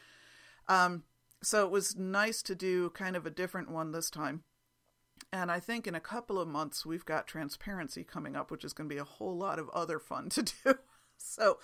[0.67, 1.03] Um,
[1.43, 4.45] so it was nice to do kind of a different one this time.
[5.31, 8.73] And I think in a couple of months, we've got transparency coming up, which is
[8.73, 10.79] going to be a whole lot of other fun to do.
[11.19, 11.59] so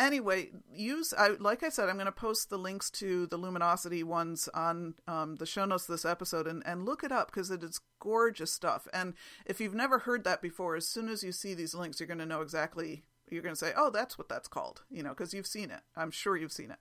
[0.00, 4.02] anyway, use I like I said, I'm going to post the links to the luminosity
[4.02, 7.50] ones on um, the show notes of this episode, and and look it up because
[7.50, 8.88] it is gorgeous stuff.
[8.92, 9.14] And
[9.46, 12.18] if you've never heard that before, as soon as you see these links, you're going
[12.18, 13.04] to know exactly.
[13.30, 15.82] You're going to say, "Oh, that's what that's called," you know, because you've seen it.
[15.94, 16.78] I'm sure you've seen it.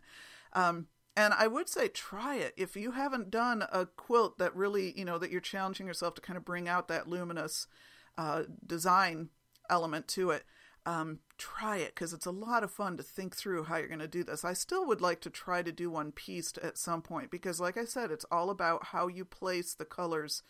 [0.53, 4.97] Um, and I would say try it if you haven't done a quilt that really,
[4.97, 7.67] you know, that you're challenging yourself to kind of bring out that luminous
[8.17, 9.29] uh, design
[9.69, 10.43] element to it
[10.89, 13.99] um, try it because it's a lot of fun to think through how you're going
[13.99, 14.43] to do this.
[14.43, 17.77] I still would like to try to do one pieced at some point because, like
[17.77, 20.41] I said, it's all about how you place the colors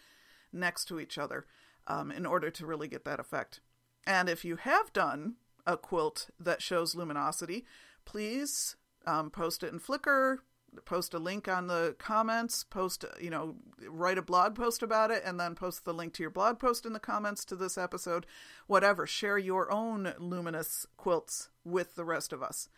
[0.54, 1.46] next to each other
[1.88, 3.60] um, in order to really get that effect.
[4.08, 5.36] And if you have done
[5.68, 7.66] a quilt that shows luminosity,
[8.06, 10.38] please um, post it in Flickr,
[10.86, 13.56] post a link on the comments, post, you know,
[13.88, 16.86] write a blog post about it, and then post the link to your blog post
[16.86, 18.26] in the comments to this episode.
[18.68, 22.70] Whatever, share your own luminous quilts with the rest of us.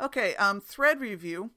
[0.00, 1.50] Okay, um, thread review.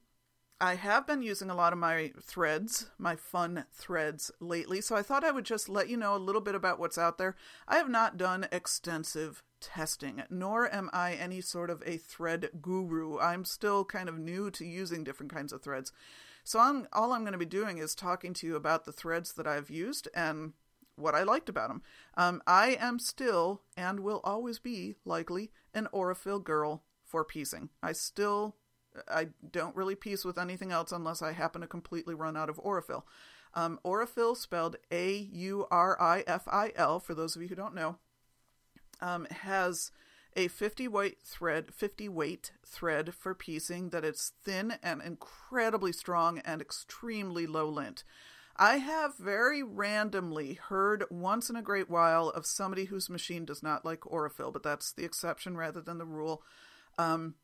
[0.64, 5.02] I have been using a lot of my threads, my fun threads lately, so I
[5.02, 7.36] thought I would just let you know a little bit about what's out there.
[7.68, 13.18] I have not done extensive testing, nor am I any sort of a thread guru.
[13.18, 15.92] I'm still kind of new to using different kinds of threads.
[16.44, 19.34] So I'm, all I'm going to be doing is talking to you about the threads
[19.34, 20.54] that I've used and
[20.96, 21.82] what I liked about them.
[22.16, 27.68] Um, I am still, and will always be, likely, an Aurifil girl for piecing.
[27.82, 28.56] I still,
[29.08, 32.56] I don't really piece with anything else unless I happen to completely run out of
[32.56, 33.02] Aurifil.
[33.54, 37.54] Um, Aurifil, spelled A U R I F I L, for those of you who
[37.54, 37.96] don't know,
[39.00, 39.90] um, has
[40.36, 46.38] a 50 weight thread 50 weight thread for piecing that it's thin and incredibly strong
[46.40, 48.02] and extremely low lint
[48.56, 53.62] i have very randomly heard once in a great while of somebody whose machine does
[53.62, 56.42] not like Aurifil but that's the exception rather than the rule
[56.98, 57.34] um,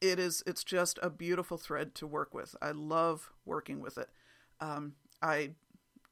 [0.00, 4.08] it is it's just a beautiful thread to work with i love working with it
[4.60, 5.50] um, i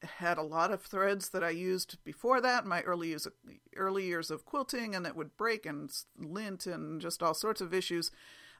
[0.02, 3.32] had a lot of threads that I used before that my early years of,
[3.76, 7.74] early years of quilting, and it would break and lint and just all sorts of
[7.74, 8.10] issues.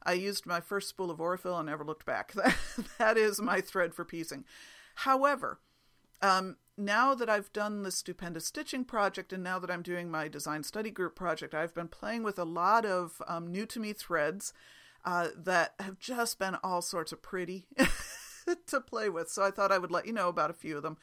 [0.02, 2.32] I used my first spool of Aurifil and never looked back.
[2.34, 2.56] That,
[2.98, 4.44] that is my thread for piecing.
[4.96, 5.60] However,
[6.22, 10.28] um, now that I've done the stupendous stitching project and now that I'm doing my
[10.28, 13.92] design study group project, I've been playing with a lot of um, new to me
[13.92, 14.52] threads
[15.06, 17.66] uh, that have just been all sorts of pretty.
[18.66, 19.28] to play with.
[19.28, 20.98] So I thought I would let you know about a few of them.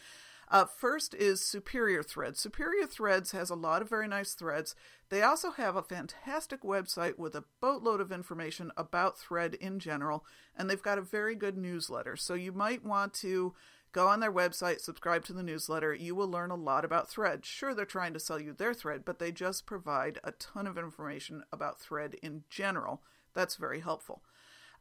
[0.49, 2.39] Uh, first is Superior Threads.
[2.39, 4.75] Superior Threads has a lot of very nice threads.
[5.09, 10.25] They also have a fantastic website with a boatload of information about thread in general,
[10.55, 12.15] and they've got a very good newsletter.
[12.15, 13.55] So you might want to
[13.93, 15.93] go on their website, subscribe to the newsletter.
[15.93, 17.45] You will learn a lot about thread.
[17.45, 20.77] Sure, they're trying to sell you their thread, but they just provide a ton of
[20.77, 23.01] information about thread in general.
[23.33, 24.21] That's very helpful.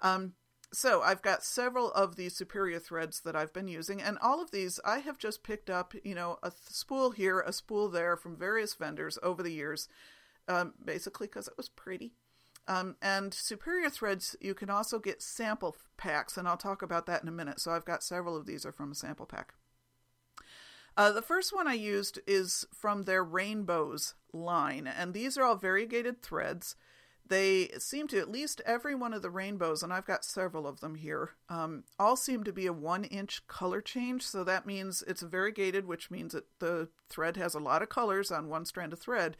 [0.00, 0.34] Um,
[0.72, 4.50] so I've got several of these superior threads that I've been using, and all of
[4.50, 8.36] these I have just picked up, you know, a spool here, a spool there from
[8.36, 9.88] various vendors over the years,
[10.48, 12.14] um, basically because it was pretty.
[12.68, 17.22] Um, and Superior Threads, you can also get sample packs, and I'll talk about that
[17.22, 17.60] in a minute.
[17.60, 19.54] So I've got several of these are from a sample pack.
[20.96, 25.56] Uh, the first one I used is from their Rainbows line, and these are all
[25.56, 26.76] variegated threads.
[27.32, 30.80] They seem to, at least every one of the rainbows, and I've got several of
[30.80, 34.22] them here, um, all seem to be a one inch color change.
[34.26, 38.30] So that means it's variegated, which means that the thread has a lot of colors
[38.30, 39.38] on one strand of thread.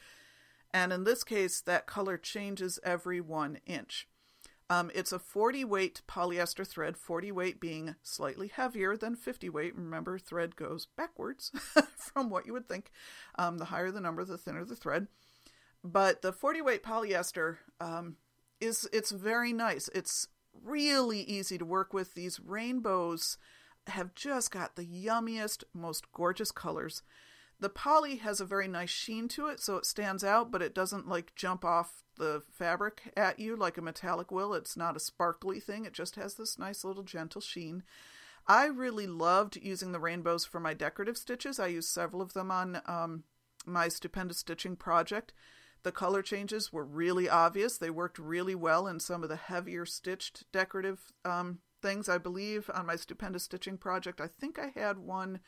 [0.72, 4.08] And in this case, that color changes every one inch.
[4.70, 9.76] Um, it's a 40 weight polyester thread, 40 weight being slightly heavier than 50 weight.
[9.76, 11.52] Remember, thread goes backwards
[12.14, 12.90] from what you would think.
[13.34, 15.08] Um, the higher the number, the thinner the thread.
[15.84, 18.16] But the 40 weight polyester um,
[18.60, 19.88] is it's very nice.
[19.94, 20.28] It's
[20.64, 22.14] really easy to work with.
[22.14, 23.38] These rainbows
[23.88, 27.02] have just got the yummiest, most gorgeous colors.
[27.58, 30.74] The poly has a very nice sheen to it, so it stands out, but it
[30.74, 34.54] doesn't like jump off the fabric at you like a metallic will.
[34.54, 37.82] It's not a sparkly thing, it just has this nice little gentle sheen.
[38.46, 41.60] I really loved using the rainbows for my decorative stitches.
[41.60, 43.22] I used several of them on um,
[43.64, 45.32] my stupendous stitching project.
[45.82, 47.76] The color changes were really obvious.
[47.76, 52.08] They worked really well in some of the heavier stitched decorative um, things.
[52.08, 55.40] I believe on my stupendous stitching project, I think I had one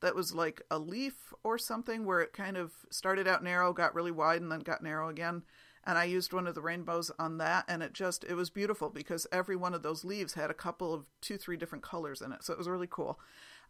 [0.00, 3.94] that was like a leaf or something where it kind of started out narrow, got
[3.94, 5.42] really wide, and then got narrow again.
[5.86, 8.90] And I used one of the rainbows on that, and it just it was beautiful
[8.90, 12.32] because every one of those leaves had a couple of two, three different colors in
[12.32, 13.18] it, so it was really cool.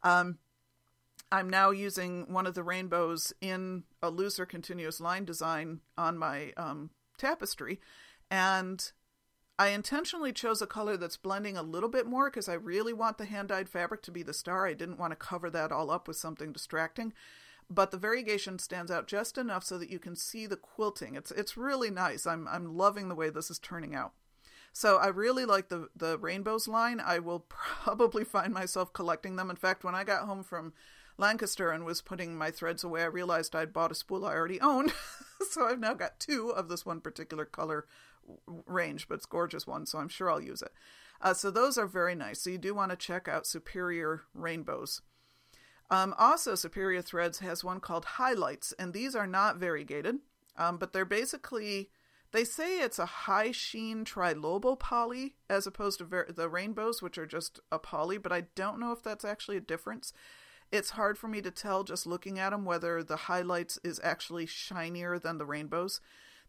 [0.03, 0.39] Um,
[1.33, 6.53] I'm now using one of the rainbows in a looser continuous line design on my
[6.57, 7.81] um, tapestry,
[8.31, 8.93] and
[9.59, 13.19] I intentionally chose a color that's blending a little bit more because I really want
[13.19, 14.67] the hand dyed fabric to be the star.
[14.67, 17.13] I didn't want to cover that all up with something distracting.
[17.71, 21.15] But the variegation stands out just enough so that you can see the quilting.
[21.15, 22.27] It's it's really nice.
[22.27, 24.13] I'm I'm loving the way this is turning out.
[24.73, 27.01] So I really like the the rainbows line.
[27.01, 29.51] I will probably find myself collecting them.
[29.51, 30.75] In fact, when I got home from
[31.17, 34.61] Lancaster and was putting my threads away, I realized I'd bought a spool I already
[34.61, 34.93] owned.
[35.51, 37.87] so I've now got two of this one particular color
[38.67, 40.73] range, but it's gorgeous one, so I'm sure I'll use it.
[41.21, 42.41] Uh, so those are very nice.
[42.41, 45.03] So you do want to check out Superior Rainbows.
[45.91, 50.17] Um, also, Superior Threads has one called Highlights, and these are not variegated,
[50.57, 51.91] um, but they're basically
[52.35, 57.17] they say it's a high sheen trilobal poly as opposed to ver- the rainbows, which
[57.17, 60.13] are just a poly, but I don't know if that's actually a difference.
[60.75, 64.45] It's hard for me to tell just looking at them whether the highlights is actually
[64.47, 66.01] shinier than the rainbows.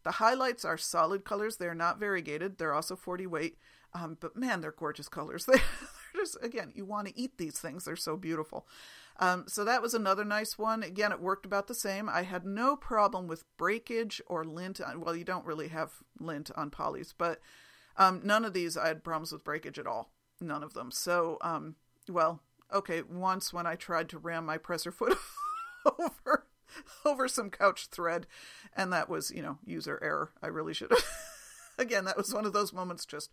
[0.02, 1.58] The highlights are solid colors.
[1.58, 2.58] They're not variegated.
[2.58, 3.56] They're also 40 weight.
[3.94, 5.46] Um, but man, they're gorgeous colors.
[5.46, 5.60] They're
[6.16, 7.84] just, again, you want to eat these things.
[7.84, 8.66] They're so beautiful.
[9.20, 10.82] Um, so that was another nice one.
[10.82, 12.08] Again, it worked about the same.
[12.08, 14.80] I had no problem with breakage or lint.
[14.96, 17.40] Well, you don't really have lint on polys, but
[17.96, 20.10] um, none of these I had problems with breakage at all.
[20.40, 20.90] None of them.
[20.90, 21.76] So, um,
[22.08, 22.40] well,
[22.72, 25.16] okay, once when I tried to ram my presser foot
[25.86, 26.46] over
[27.04, 28.26] over some couch thread,
[28.76, 30.30] and that was, you know, user error.
[30.42, 31.04] I really should have.
[31.78, 33.06] Again, that was one of those moments.
[33.06, 33.30] Just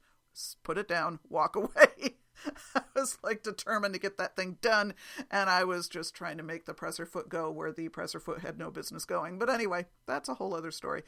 [0.64, 2.16] put it down, walk away.
[2.76, 4.94] I was like determined to get that thing done,
[5.32, 8.42] and I was just trying to make the presser foot go where the presser foot
[8.42, 9.40] had no business going.
[9.40, 11.04] But anyway, that's a whole other story.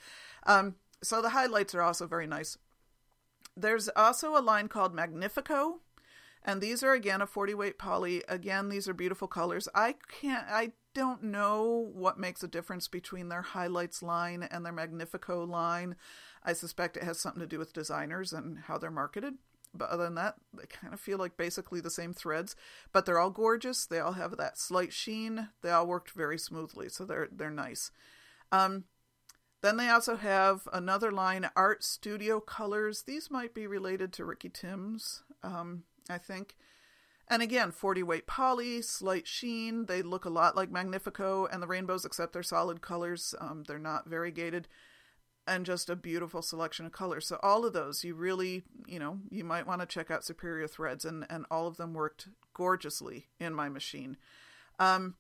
[0.46, 2.58] Um, so the highlights are also very nice.
[3.58, 5.80] There's also a line called Magnifico,
[6.46, 8.24] and these are again a 40 weight poly.
[8.30, 9.68] Again, these are beautiful colors.
[9.74, 14.72] I can't, I don't know what makes a difference between their highlights line and their
[14.72, 15.96] Magnifico line.
[16.44, 19.34] I suspect it has something to do with designers and how they're marketed.
[19.74, 22.56] But other than that, they kind of feel like basically the same threads.
[22.94, 23.86] But they're all gorgeous.
[23.86, 25.50] They all have that slight sheen.
[25.64, 27.92] They all worked very smoothly, so they're they're nice.
[28.54, 28.86] Um,
[29.62, 33.02] then they also have another line, Art Studio Colors.
[33.02, 35.24] These might be related to Ricky Tims.
[35.44, 36.56] um, I think.
[37.28, 39.88] And again, 40 weight poly, slight sheen.
[39.88, 43.34] They look a lot like Magnifico and the rainbows, except they're solid colors.
[43.40, 44.68] Um, they're not variegated.
[45.48, 47.28] And just a beautiful selection of colors.
[47.28, 50.68] So, all of those, you really, you know, you might want to check out Superior
[50.68, 54.18] Threads, and, and all of them worked gorgeously in my machine.
[54.80, 55.16] Um,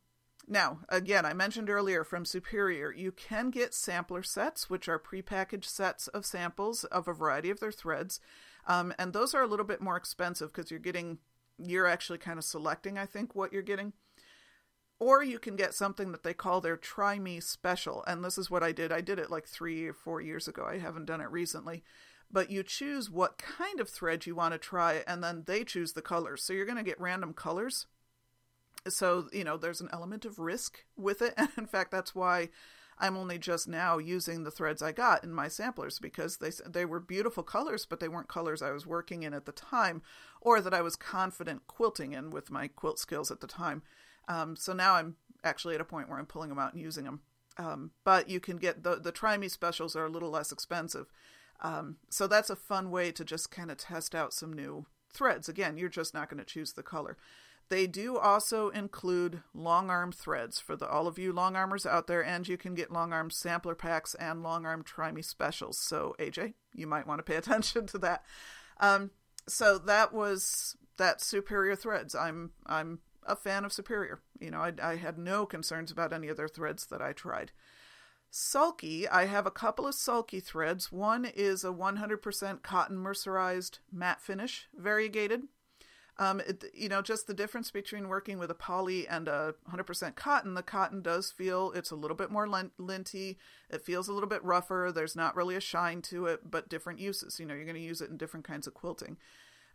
[0.47, 5.65] now, again, I mentioned earlier from Superior, you can get sampler sets, which are prepackaged
[5.65, 8.19] sets of samples of a variety of their threads.
[8.67, 11.19] Um, and those are a little bit more expensive because you're getting
[11.57, 13.93] you're actually kind of selecting, I think, what you're getting.
[14.99, 18.03] Or you can get something that they call their Try Me Special.
[18.07, 18.91] And this is what I did.
[18.91, 20.65] I did it like three or four years ago.
[20.65, 21.83] I haven't done it recently.
[22.31, 25.93] But you choose what kind of thread you want to try, and then they choose
[25.93, 26.43] the colors.
[26.43, 27.87] So you're going to get random colors.
[28.87, 31.33] So, you know, there's an element of risk with it.
[31.37, 32.49] And in fact, that's why
[32.97, 36.85] I'm only just now using the threads I got in my samplers because they they
[36.85, 40.01] were beautiful colors, but they weren't colors I was working in at the time,
[40.39, 43.83] or that I was confident quilting in with my quilt skills at the time.
[44.27, 47.03] Um, so now I'm actually at a point where I'm pulling them out and using
[47.03, 47.21] them.
[47.57, 51.11] Um, but you can get the the try me specials are a little less expensive,
[51.61, 55.49] um, so that's a fun way to just kind of test out some new threads.
[55.49, 57.17] Again, you're just not going to choose the color.
[57.69, 62.05] They do also include long arm threads for the, all of you long armers out
[62.07, 65.77] there, and you can get long arm sampler packs and long arm try me specials.
[65.79, 68.23] So, AJ, you might want to pay attention to that.
[68.79, 69.11] Um,
[69.47, 72.15] so that was that Superior Threads.
[72.15, 74.21] I'm I'm a fan of Superior.
[74.39, 77.51] You know, I, I had no concerns about any of their threads that I tried.
[78.37, 80.91] Sulky, I have a couple of sulky threads.
[80.91, 85.43] One is a 100% cotton mercerized matte finish, variegated.
[86.17, 90.15] Um, it, you know, just the difference between working with a poly and a 100%
[90.15, 90.53] cotton.
[90.53, 92.47] The cotton does feel it's a little bit more
[92.77, 93.37] linty.
[93.69, 94.91] It feels a little bit rougher.
[94.93, 97.37] There's not really a shine to it, but different uses.
[97.39, 99.17] You know, you're going to use it in different kinds of quilting.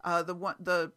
[0.03, 0.93] Uh, the one, the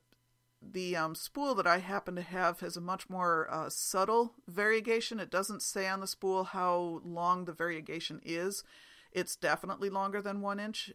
[0.71, 5.19] the um, spool that I happen to have has a much more uh, subtle variegation.
[5.19, 8.63] It doesn't say on the spool how long the variegation is.
[9.11, 10.91] It's definitely longer than one inch,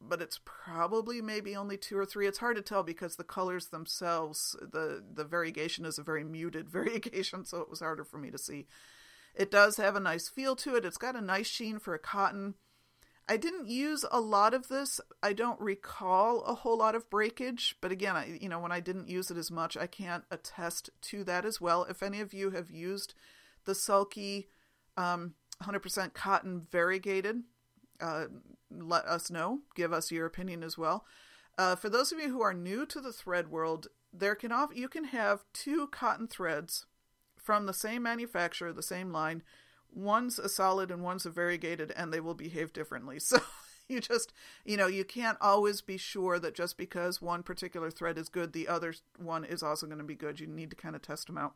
[0.00, 2.26] but it's probably maybe only two or three.
[2.26, 6.68] It's hard to tell because the colors themselves, the the variegation is a very muted
[6.70, 8.66] variegation, so it was harder for me to see.
[9.34, 10.84] It does have a nice feel to it.
[10.84, 12.54] It's got a nice sheen for a cotton.
[13.28, 15.00] I didn't use a lot of this.
[15.22, 18.80] I don't recall a whole lot of breakage, but again, I, you know, when I
[18.80, 21.84] didn't use it as much, I can't attest to that as well.
[21.84, 23.14] If any of you have used
[23.66, 24.48] the Sulky
[24.96, 27.44] um, 100% cotton variegated,
[28.00, 28.26] uh,
[28.70, 29.60] let us know.
[29.74, 31.04] Give us your opinion as well.
[31.58, 34.74] Uh, for those of you who are new to the thread world, there can off-
[34.74, 36.86] you can have two cotton threads
[37.36, 39.42] from the same manufacturer, the same line.
[39.92, 43.18] One's a solid and one's a variegated, and they will behave differently.
[43.30, 43.40] So
[43.88, 44.32] you just,
[44.64, 48.52] you know, you can't always be sure that just because one particular thread is good,
[48.52, 50.38] the other one is also going to be good.
[50.38, 51.54] You need to kind of test them out.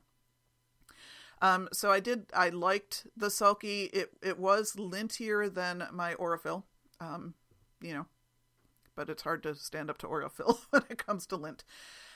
[1.45, 2.24] Um, so I did.
[2.34, 3.84] I liked the sulky.
[3.92, 6.62] It it was lintier than my Aurifil.
[7.01, 7.34] Um,
[7.82, 8.07] you know,
[8.97, 11.62] but it's hard to stand up to Aurifil when it comes to lint.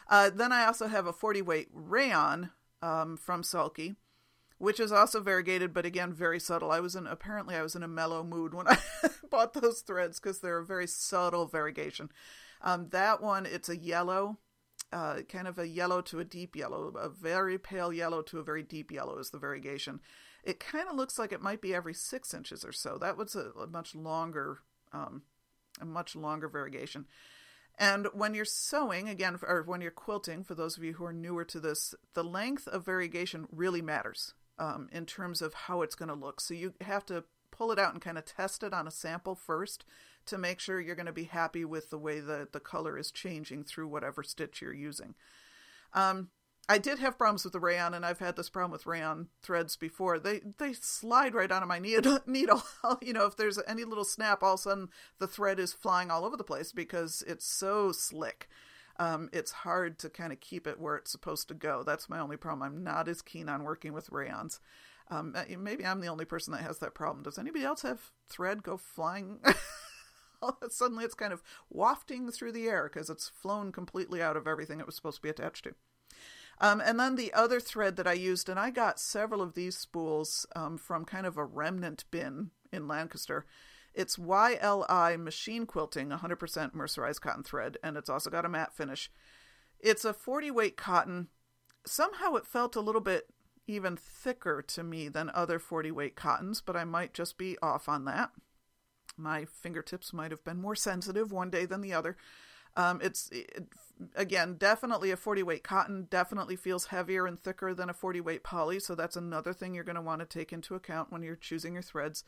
[0.08, 3.96] Uh, then I also have a 40 weight rayon um, from Sulky,
[4.56, 6.70] which is also variegated, but again very subtle.
[6.70, 8.78] I was in apparently I was in a mellow mood when I
[9.30, 12.10] bought those threads because they're a very subtle variegation.
[12.62, 14.38] Um, that one it's a yellow
[14.92, 18.42] uh, kind of a yellow to a deep yellow, a very pale yellow to a
[18.42, 20.00] very deep yellow is the variegation.
[20.44, 22.96] It kind of looks like it might be every six inches or so.
[22.98, 24.60] That was a, a much longer,
[24.92, 25.22] um,
[25.80, 27.06] a much longer variegation.
[27.78, 31.12] And when you're sewing, again, or when you're quilting, for those of you who are
[31.12, 35.94] newer to this, the length of variegation really matters um, in terms of how it's
[35.94, 36.40] going to look.
[36.40, 39.34] So you have to pull it out and kind of test it on a sample
[39.34, 39.84] first
[40.28, 43.10] to make sure you're going to be happy with the way that the color is
[43.10, 45.14] changing through whatever stitch you're using.
[45.92, 46.28] Um,
[46.70, 49.74] I did have problems with the rayon, and I've had this problem with rayon threads
[49.76, 50.18] before.
[50.18, 52.20] They they slide right out of my needle.
[52.26, 52.62] needle.
[53.02, 56.10] you know, if there's any little snap, all of a sudden the thread is flying
[56.10, 58.48] all over the place because it's so slick.
[59.00, 61.84] Um, it's hard to kind of keep it where it's supposed to go.
[61.84, 62.62] That's my only problem.
[62.62, 64.58] I'm not as keen on working with rayons.
[65.10, 67.22] Um, maybe I'm the only person that has that problem.
[67.22, 69.38] Does anybody else have thread go flying?
[70.70, 74.80] Suddenly it's kind of wafting through the air because it's flown completely out of everything
[74.80, 75.74] it was supposed to be attached to.
[76.60, 79.76] Um, and then the other thread that I used, and I got several of these
[79.76, 83.46] spools um, from kind of a remnant bin in Lancaster.
[83.94, 89.10] It's YLI machine quilting, 100% mercerized cotton thread, and it's also got a matte finish.
[89.80, 91.28] It's a 40 weight cotton.
[91.86, 93.28] Somehow it felt a little bit
[93.66, 97.88] even thicker to me than other 40 weight cottons, but I might just be off
[97.88, 98.30] on that.
[99.18, 102.16] My fingertips might have been more sensitive one day than the other.
[102.76, 103.66] Um, it's it,
[104.14, 108.44] again definitely a 40 weight cotton definitely feels heavier and thicker than a 40 weight
[108.44, 111.34] poly so that's another thing you're going to want to take into account when you're
[111.34, 112.22] choosing your threads.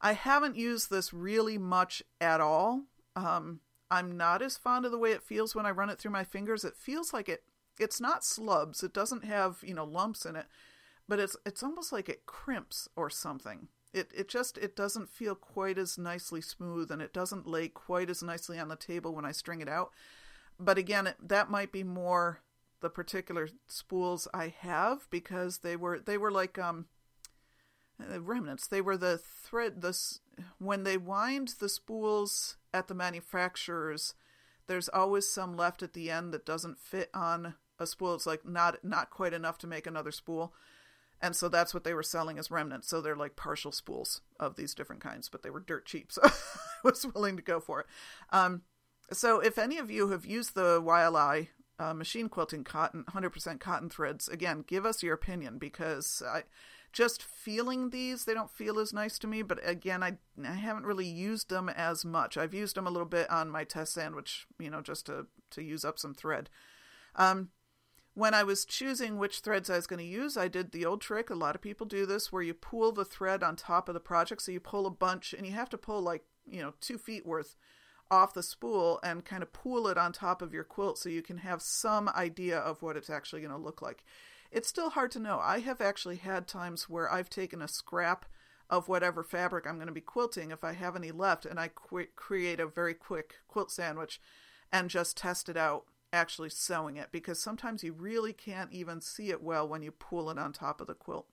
[0.00, 2.82] I haven't used this really much at all.
[3.14, 6.10] Um, i'm not as fond of the way it feels when i run it through
[6.10, 6.64] my fingers.
[6.64, 7.44] It feels like it
[7.78, 8.82] it's not slubs.
[8.82, 10.46] It doesn't have you know lumps in it
[11.08, 15.34] but it's it's almost like it crimps or something it it just it doesn't feel
[15.34, 19.24] quite as nicely smooth and it doesn't lay quite as nicely on the table when
[19.24, 19.90] I string it out.
[20.60, 22.40] But again, it, that might be more
[22.80, 26.86] the particular spools I have because they were they were like um
[27.98, 28.66] uh, remnants.
[28.66, 30.20] They were the thread this
[30.58, 34.14] when they wind the spools at the manufacturers.
[34.66, 38.14] There's always some left at the end that doesn't fit on a spool.
[38.14, 40.52] It's like not not quite enough to make another spool
[41.20, 42.88] and so that's what they were selling as remnants.
[42.88, 46.22] So they're like partial spools of these different kinds, but they were dirt cheap, so
[46.24, 46.30] I
[46.84, 47.86] was willing to go for it.
[48.30, 48.62] Um,
[49.12, 51.48] so if any of you have used the YLI
[51.78, 56.42] uh, machine quilting cotton, 100% cotton threads, again, give us your opinion because I
[56.92, 59.42] just feeling these, they don't feel as nice to me.
[59.42, 62.38] But again, I, I haven't really used them as much.
[62.38, 65.62] I've used them a little bit on my test sandwich, you know, just to, to
[65.62, 66.48] use up some thread.
[67.14, 67.50] Um,
[68.16, 71.02] when I was choosing which threads I was going to use, I did the old
[71.02, 71.28] trick.
[71.28, 74.00] A lot of people do this where you pull the thread on top of the
[74.00, 74.40] project.
[74.40, 77.26] So you pull a bunch and you have to pull like, you know, two feet
[77.26, 77.56] worth
[78.10, 81.20] off the spool and kind of pool it on top of your quilt so you
[81.20, 84.02] can have some idea of what it's actually going to look like.
[84.50, 85.38] It's still hard to know.
[85.38, 88.24] I have actually had times where I've taken a scrap
[88.70, 91.68] of whatever fabric I'm going to be quilting, if I have any left, and I
[91.68, 94.22] qu- create a very quick quilt sandwich
[94.72, 99.30] and just test it out actually sewing it because sometimes you really can't even see
[99.30, 101.26] it well when you pull it on top of the quilt.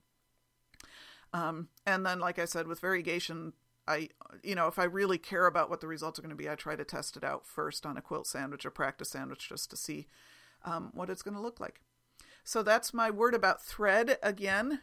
[1.32, 3.54] Um, and then, like I said, with variegation,
[3.88, 4.08] I,
[4.42, 6.54] you know, if I really care about what the results are going to be, I
[6.54, 9.76] try to test it out first on a quilt sandwich or practice sandwich just to
[9.76, 10.06] see
[10.64, 11.80] um, what it's going to look like.
[12.44, 14.18] So that's my word about thread.
[14.22, 14.80] Again,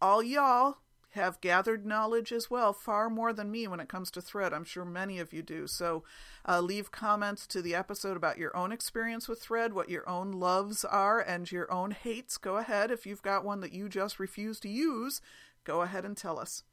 [0.00, 0.78] all y'all
[1.14, 4.52] have gathered knowledge as well, far more than me when it comes to thread.
[4.52, 5.66] I'm sure many of you do.
[5.66, 6.02] So
[6.46, 10.32] uh, leave comments to the episode about your own experience with thread, what your own
[10.32, 12.36] loves are, and your own hates.
[12.36, 12.90] Go ahead.
[12.90, 15.20] If you've got one that you just refuse to use,
[15.62, 16.64] go ahead and tell us.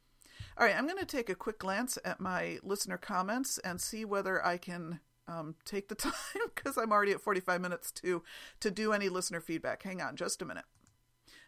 [0.57, 4.05] All right, I'm going to take a quick glance at my listener comments and see
[4.05, 6.13] whether I can um, take the time
[6.55, 8.23] because I'm already at 45 minutes to
[8.59, 9.83] to do any listener feedback.
[9.83, 10.65] Hang on, just a minute.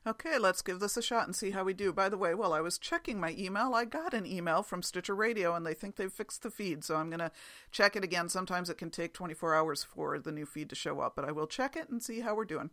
[0.06, 1.94] Okay, let's give this a shot and see how we do.
[1.94, 5.16] By the way, while I was checking my email, I got an email from Stitcher
[5.16, 6.84] Radio and they think they've fixed the feed.
[6.84, 7.32] So I'm going to
[7.72, 8.28] check it again.
[8.28, 11.32] Sometimes it can take 24 hours for the new feed to show up, but I
[11.32, 12.72] will check it and see how we're doing.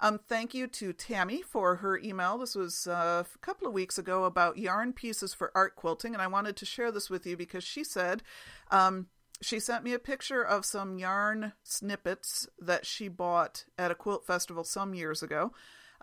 [0.00, 2.38] Um, thank you to Tammy for her email.
[2.38, 6.22] This was uh, a couple of weeks ago about yarn pieces for art quilting, and
[6.22, 8.22] I wanted to share this with you because she said
[8.70, 9.08] um,
[9.42, 14.26] she sent me a picture of some yarn snippets that she bought at a quilt
[14.26, 15.52] festival some years ago.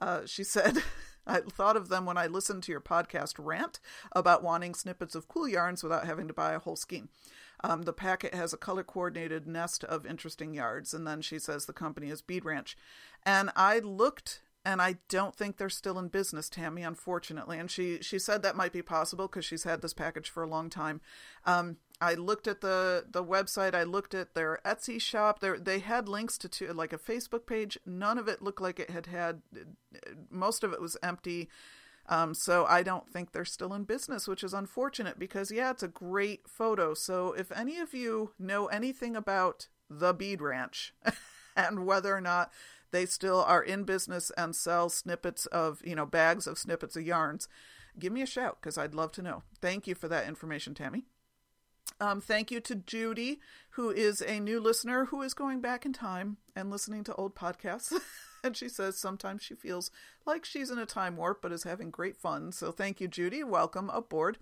[0.02, 0.78] Uh, she said,
[1.28, 3.80] I thought of them when I listened to your podcast rant
[4.12, 7.10] about wanting snippets of cool yarns without having to buy a whole skein.
[7.64, 11.66] Um, the packet has a color coordinated nest of interesting yards, and then she says
[11.66, 12.76] the company is Bead Ranch.
[13.24, 17.58] And I looked and I don't think they're still in business, Tammy, unfortunately.
[17.58, 20.48] And she she said that might be possible because she's had this package for a
[20.48, 21.02] long time.
[21.46, 23.76] Um, I looked at the the website.
[23.76, 25.40] I looked at their Etsy shop.
[25.40, 27.78] There they had links to, like a Facebook page.
[27.86, 29.44] None of it looked like it had had.
[30.30, 31.48] Most of it was empty.
[32.10, 35.84] Um, so I don't think they're still in business, which is unfortunate because yeah, it's
[35.84, 36.96] a great photo.
[36.96, 40.96] So if any of you know anything about the Bead Ranch
[41.56, 42.52] and whether or not
[42.90, 47.06] they still are in business and sell snippets of you know bags of snippets of
[47.06, 47.48] yarns,
[48.00, 49.44] give me a shout because I'd love to know.
[49.62, 51.06] Thank you for that information, Tammy.
[52.02, 53.40] Um, thank you to Judy,
[53.72, 57.36] who is a new listener who is going back in time and listening to old
[57.36, 57.94] podcasts.
[58.44, 59.92] and she says sometimes she feels
[60.26, 62.52] like she's in a time warp but is having great fun.
[62.52, 63.44] So thank you, Judy.
[63.44, 64.40] Welcome aboard.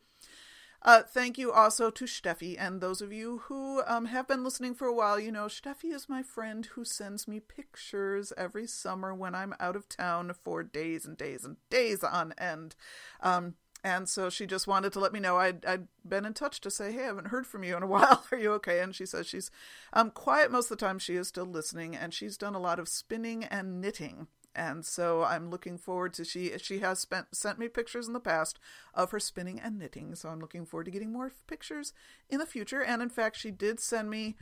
[0.81, 4.73] Uh, thank you also to Steffi and those of you who um, have been listening
[4.73, 5.19] for a while.
[5.19, 9.75] You know, Steffi is my friend who sends me pictures every summer when I'm out
[9.75, 12.75] of town for days and days and days on end.
[13.19, 16.59] Um, and so she just wanted to let me know I'd, I'd been in touch
[16.61, 18.25] to say, hey, I haven't heard from you in a while.
[18.31, 18.81] Are you okay?
[18.81, 19.51] And she says she's
[19.93, 20.99] um, quiet most of the time.
[20.99, 24.27] She is still listening, and she's done a lot of spinning and knitting.
[24.55, 28.19] And so I'm looking forward to she she has spent sent me pictures in the
[28.19, 28.59] past
[28.93, 30.15] of her spinning and knitting.
[30.15, 31.93] So I'm looking forward to getting more pictures
[32.29, 32.83] in the future.
[32.83, 34.35] And in fact, she did send me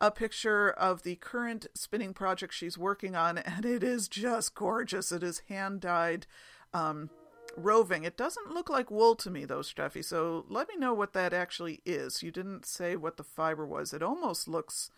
[0.00, 5.12] a picture of the current spinning project she's working on, and it is just gorgeous.
[5.12, 6.26] It is hand dyed.
[6.72, 7.10] Um,
[7.56, 8.04] roving.
[8.04, 10.04] It doesn't look like wool to me, though, Steffi.
[10.04, 12.22] So let me know what that actually is.
[12.22, 13.92] You didn't say what the fiber was.
[13.92, 14.90] It almost looks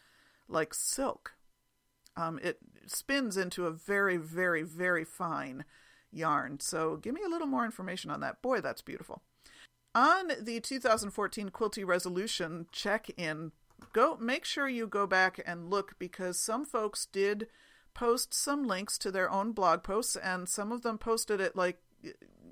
[0.48, 1.32] like silk.
[2.16, 5.64] Um, it spins into a very, very, very fine
[6.12, 6.60] yarn.
[6.60, 8.42] So give me a little more information on that.
[8.42, 9.22] Boy, that's beautiful.
[9.94, 13.52] On the 2014 Quilty Resolution check in,
[13.92, 17.48] go make sure you go back and look because some folks did
[17.94, 21.78] post some links to their own blog posts and some of them posted it like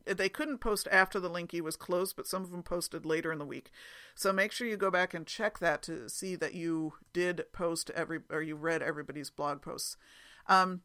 [0.07, 3.39] they couldn't post after the linky was closed, but some of them posted later in
[3.39, 3.71] the week.
[4.15, 7.91] So make sure you go back and check that to see that you did post
[7.91, 9.97] every or you read everybody's blog posts.
[10.47, 10.83] Um,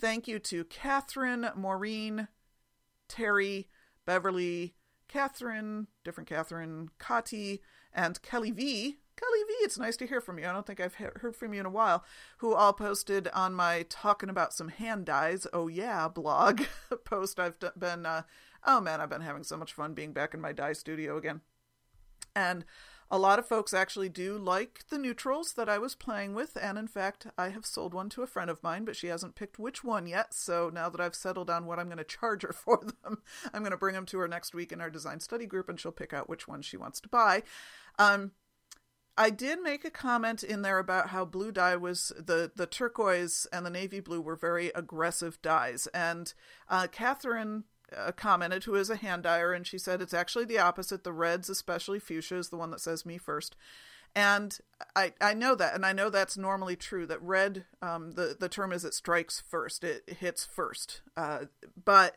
[0.00, 2.28] thank you to Catherine, Maureen,
[3.08, 3.68] Terry,
[4.06, 4.74] Beverly,
[5.08, 7.60] Catherine, different Catherine, Kati,
[7.92, 10.46] and Kelly V Kelly V, it's nice to hear from you.
[10.46, 12.04] I don't think I've heard from you in a while.
[12.38, 16.62] Who all posted on my talking about some hand dyes, oh yeah, blog
[17.04, 17.38] post.
[17.38, 18.22] I've been, uh,
[18.66, 21.42] oh man, I've been having so much fun being back in my dye studio again.
[22.34, 22.64] And
[23.12, 26.78] a lot of folks actually do like the neutrals that I was playing with, and
[26.78, 29.58] in fact, I have sold one to a friend of mine, but she hasn't picked
[29.58, 30.32] which one yet.
[30.32, 33.20] So now that I've settled on what I'm going to charge her for them,
[33.52, 35.78] I'm going to bring them to her next week in our design study group, and
[35.78, 37.42] she'll pick out which one she wants to buy.
[37.98, 38.32] Um,
[39.16, 43.46] I did make a comment in there about how blue dye was the the turquoise
[43.52, 46.32] and the navy blue were very aggressive dyes, and
[46.68, 47.64] uh, Catherine
[47.96, 51.04] uh, commented, who is a hand dyer, and she said it's actually the opposite.
[51.04, 53.54] The reds, especially fuchsia, is the one that says me first.
[54.14, 54.58] And
[54.94, 57.06] I, I know that, and I know that's normally true.
[57.06, 61.02] That red, um, the the term is it strikes first, it hits first.
[61.16, 61.46] Uh,
[61.82, 62.16] but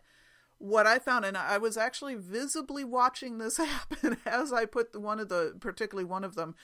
[0.57, 5.19] what I found, and I was actually visibly watching this happen as I put one
[5.19, 6.55] of the, particularly one of them,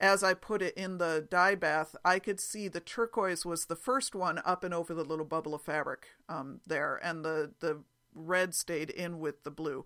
[0.00, 3.76] as I put it in the dye bath, I could see the turquoise was the
[3.76, 7.82] first one up and over the little bubble of fabric um, there, and the the
[8.14, 9.84] red stayed in with the blue.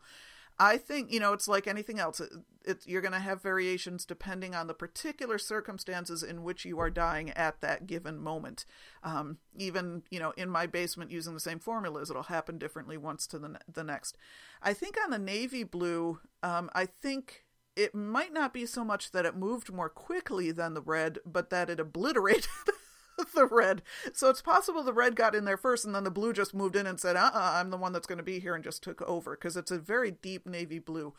[0.59, 2.21] I think you know it's like anything else.
[2.21, 2.31] It,
[2.65, 6.91] it, you're going to have variations depending on the particular circumstances in which you are
[6.91, 8.65] dying at that given moment.
[9.03, 13.27] Um, even you know in my basement using the same formulas, it'll happen differently once
[13.29, 14.19] to the the next.
[14.63, 17.45] I think on the navy blue, um, I think
[17.77, 21.51] it might not be so much that it moved more quickly than the red, but
[21.51, 22.49] that it obliterated
[23.35, 23.83] the red.
[24.13, 26.77] So it's possible the red got in there first and then the blue just moved
[26.77, 28.55] in and said, uh uh-uh, uh, i am the one that's going to be here
[28.55, 31.15] and just took over because it's a very deep navy blue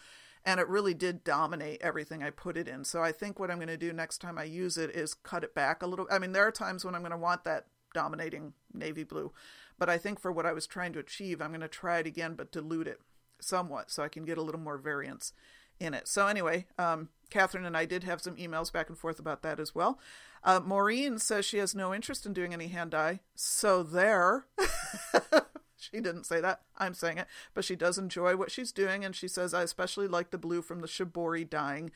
[0.45, 2.83] and it really did dominate everything I put it in.
[2.83, 5.43] So I think what I'm going to do next time I use it is cut
[5.43, 6.05] it back a little.
[6.11, 9.31] I mean, there are times when I'm going to want that dominating navy blue,
[9.79, 12.07] but I think for what I was trying to achieve, I'm going to try it
[12.07, 12.99] again but dilute it
[13.39, 15.33] somewhat so I can get a little more variance
[15.79, 16.07] in it.
[16.07, 19.59] So anyway, um, Catherine and I did have some emails back and forth about that
[19.59, 19.99] as well.
[20.43, 23.21] Uh, Maureen says she has no interest in doing any hand dye.
[23.35, 24.45] So there.
[25.77, 26.61] she didn't say that.
[26.77, 27.27] I'm saying it.
[27.53, 29.05] But she does enjoy what she's doing.
[29.05, 31.91] And she says, I especially like the blue from the Shibori dyeing.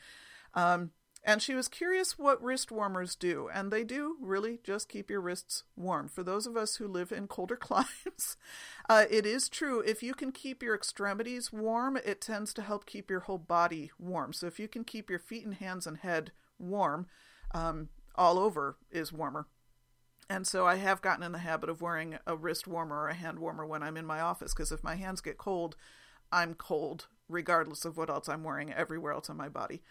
[0.54, 0.90] Um,
[1.28, 5.20] and she was curious what wrist warmers do, and they do really just keep your
[5.20, 6.08] wrists warm.
[6.08, 8.38] For those of us who live in colder climes,
[8.88, 9.80] uh, it is true.
[9.80, 13.90] If you can keep your extremities warm, it tends to help keep your whole body
[13.98, 14.32] warm.
[14.32, 17.08] So if you can keep your feet and hands and head warm,
[17.54, 19.48] um, all over is warmer.
[20.30, 23.14] And so I have gotten in the habit of wearing a wrist warmer or a
[23.14, 25.76] hand warmer when I'm in my office because if my hands get cold,
[26.32, 29.82] I'm cold regardless of what else I'm wearing everywhere else on my body.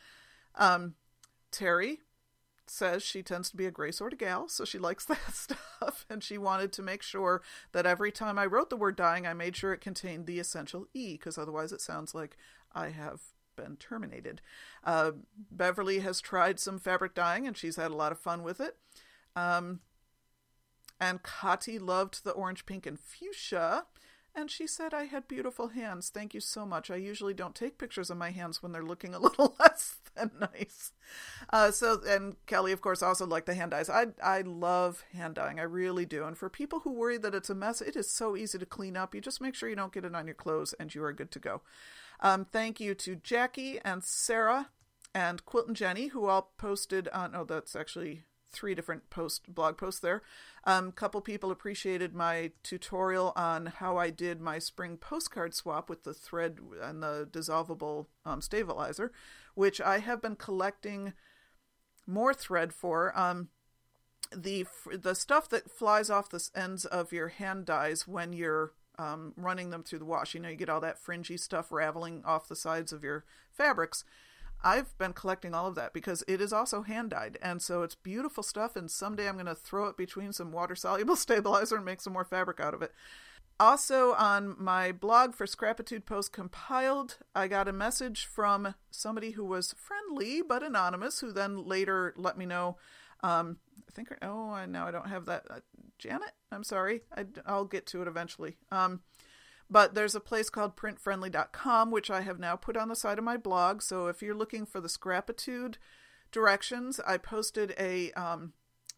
[0.56, 0.96] Um,
[1.58, 2.02] Terry
[2.68, 6.06] says she tends to be a gray sort of gal, so she likes that stuff,
[6.08, 7.42] and she wanted to make sure
[7.72, 10.86] that every time I wrote the word dying, I made sure it contained the essential
[10.94, 12.38] E, because otherwise it sounds like
[12.76, 13.22] I have
[13.56, 14.42] been terminated.
[14.84, 15.12] Uh,
[15.52, 18.78] Beverly has tried some fabric dyeing, and she's had a lot of fun with it.
[19.36, 19.80] Um,
[21.00, 23.86] and Kati loved the orange, pink, and fuchsia.
[24.38, 26.12] And she said I had beautiful hands.
[26.14, 26.92] Thank you so much.
[26.92, 30.30] I usually don't take pictures of my hands when they're looking a little less than
[30.40, 30.92] nice.
[31.52, 33.90] Uh, so, and Kelly, of course, also liked the hand dyes.
[33.90, 35.60] I I love hand dyeing.
[35.60, 36.24] I really do.
[36.24, 38.96] And for people who worry that it's a mess, it is so easy to clean
[38.96, 39.16] up.
[39.16, 41.32] You just make sure you don't get it on your clothes, and you are good
[41.32, 41.62] to go.
[42.20, 44.70] Um, thank you to Jackie and Sarah
[45.16, 47.34] and Quilt and Jenny, who all posted on.
[47.34, 48.22] Oh, that's actually
[48.52, 50.22] three different post blog posts there.
[50.66, 55.90] A um, couple people appreciated my tutorial on how I did my spring postcard swap
[55.90, 59.12] with the thread and the dissolvable um, stabilizer,
[59.56, 61.14] which I have been collecting
[62.06, 63.18] more thread for.
[63.18, 63.50] Um,
[64.36, 69.34] the the stuff that flies off the ends of your hand dyes when you're um,
[69.38, 70.34] running them through the wash.
[70.34, 74.04] You know, you get all that fringy stuff raveling off the sides of your fabrics.
[74.64, 77.96] I've been collecting all of that because it is also hand dyed, and so it's
[77.96, 78.76] beautiful stuff.
[78.76, 82.14] And someday I'm going to throw it between some water soluble stabilizer and make some
[82.14, 82.92] more fabric out of it.
[83.60, 89.44] Also, on my blog for Scrapitude Post Compiled, I got a message from somebody who
[89.44, 92.78] was friendly but anonymous, who then later let me know.
[93.24, 95.46] Um, I think, oh, now I don't have that.
[95.50, 95.60] Uh,
[95.98, 97.02] Janet, I'm sorry.
[97.16, 98.58] I, will get to it eventually.
[98.72, 99.02] Um,
[99.70, 103.24] but there's a place called printfriendly.com, which I have now put on the side of
[103.24, 103.82] my blog.
[103.82, 105.78] So if you're looking for the Scrapitude
[106.32, 108.54] directions, I posted a um,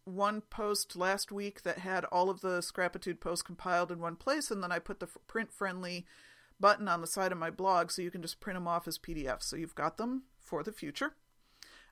[0.06, 4.52] one post last week that had all of the Scrapitude posts compiled in one place,
[4.52, 6.06] and then I put the print friendly
[6.60, 8.98] button on the side of my blog so you can just print them off as
[8.98, 9.44] PDFs.
[9.44, 11.14] So you've got them for the future.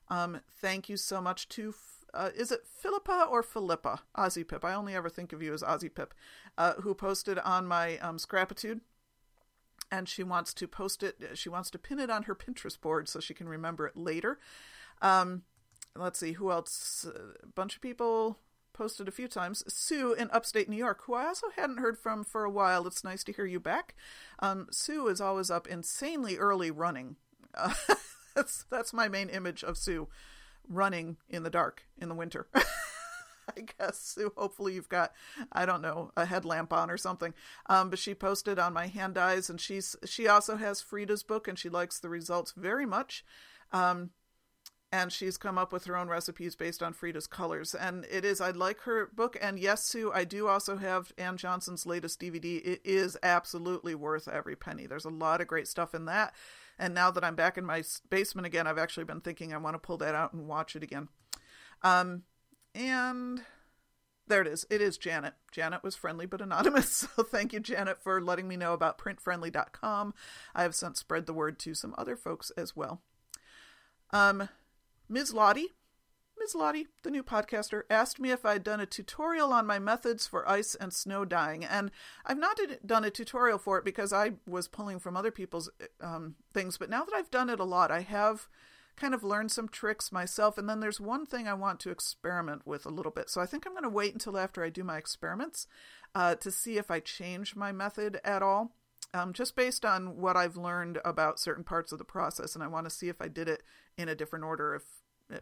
[0.08, 1.72] Um, thank you so much to
[2.14, 4.00] uh, is it Philippa or Philippa?
[4.16, 4.64] Ozzy Pip.
[4.64, 6.14] I only ever think of you as Ozzy Pip,
[6.56, 8.80] uh, who posted on my um, Scrapitude,
[9.90, 11.16] and she wants to post it.
[11.34, 14.38] She wants to pin it on her Pinterest board so she can remember it later.
[15.02, 15.42] Um,
[15.96, 17.06] let's see who else.
[17.06, 18.38] A bunch of people
[18.72, 19.64] posted a few times.
[19.66, 22.86] Sue in upstate New York, who I also hadn't heard from for a while.
[22.86, 23.94] It's nice to hear you back.
[24.38, 27.16] Um, Sue is always up insanely early running.
[27.54, 27.74] Uh,
[28.36, 30.08] that's that's my main image of Sue,
[30.68, 32.48] running in the dark in the winter.
[33.56, 34.18] I guess.
[34.36, 35.12] Hopefully you've got
[35.52, 37.34] I don't know a headlamp on or something.
[37.66, 41.48] Um, but she posted on my hand dyes, and she's she also has Frida's book,
[41.48, 43.24] and she likes the results very much.
[43.72, 44.10] Um,
[44.90, 47.74] and she's come up with her own recipes based on Frida's colors.
[47.74, 49.36] And it is, I like her book.
[49.40, 52.64] And yes, Sue, I do also have Ann Johnson's latest DVD.
[52.64, 54.86] It is absolutely worth every penny.
[54.86, 56.34] There's a lot of great stuff in that.
[56.78, 59.74] And now that I'm back in my basement again, I've actually been thinking I want
[59.74, 61.08] to pull that out and watch it again.
[61.82, 62.22] Um,
[62.74, 63.42] and
[64.28, 64.66] there it is.
[64.70, 65.34] It is Janet.
[65.50, 67.06] Janet was friendly but anonymous.
[67.16, 70.14] So thank you, Janet, for letting me know about printfriendly.com.
[70.54, 73.02] I have since spread the word to some other folks as well.
[74.10, 74.48] Um,
[75.08, 75.34] Ms.
[75.34, 75.74] Lottie,
[76.54, 80.48] Lottie, the new podcaster, asked me if I'd done a tutorial on my methods for
[80.48, 81.64] ice and snow dyeing.
[81.64, 81.90] And
[82.24, 85.70] I've not done a tutorial for it because I was pulling from other people's
[86.00, 86.78] um, things.
[86.78, 88.48] But now that I've done it a lot, I have
[88.96, 90.58] kind of learned some tricks myself.
[90.58, 93.30] And then there's one thing I want to experiment with a little bit.
[93.30, 95.66] So I think I'm going to wait until after I do my experiments
[96.14, 98.72] uh, to see if I change my method at all.
[99.14, 102.66] Um, just based on what I've learned about certain parts of the process, and I
[102.66, 103.62] want to see if I did it
[103.96, 104.82] in a different order, if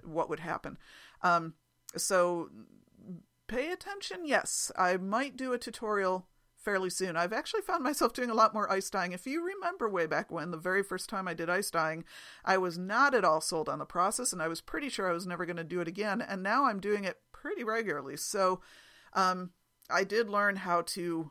[0.05, 0.79] what would happen.
[1.23, 1.55] Um,
[1.97, 2.51] so
[3.47, 4.25] pay attention.
[4.25, 6.27] Yes, I might do a tutorial
[6.67, 7.17] fairly soon.
[7.17, 9.13] I've actually found myself doing a lot more ice dyeing.
[9.13, 12.05] If you remember way back when, the very first time I did ice dyeing,
[12.45, 15.13] I was not at all sold on the process and I was pretty sure I
[15.13, 16.21] was never going to do it again.
[16.21, 18.17] And now I'm doing it pretty regularly.
[18.17, 18.61] So
[19.13, 19.51] um,
[19.89, 21.31] I did learn how to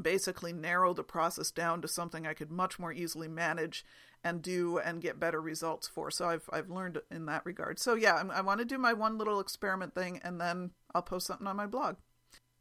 [0.00, 3.84] basically narrow the process down to something I could much more easily manage
[4.28, 6.10] and do and get better results for.
[6.10, 7.78] So I've I've learned in that regard.
[7.78, 11.02] So yeah, I'm, i want to do my one little experiment thing, and then I'll
[11.02, 11.96] post something on my blog.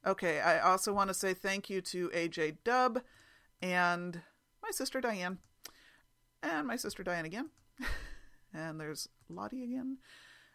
[0.05, 3.01] Okay, I also want to say thank you to AJ Dub
[3.61, 4.21] and
[4.63, 5.39] my sister Diane,
[6.41, 7.49] and my sister Diane again,
[8.53, 9.97] and there's Lottie again,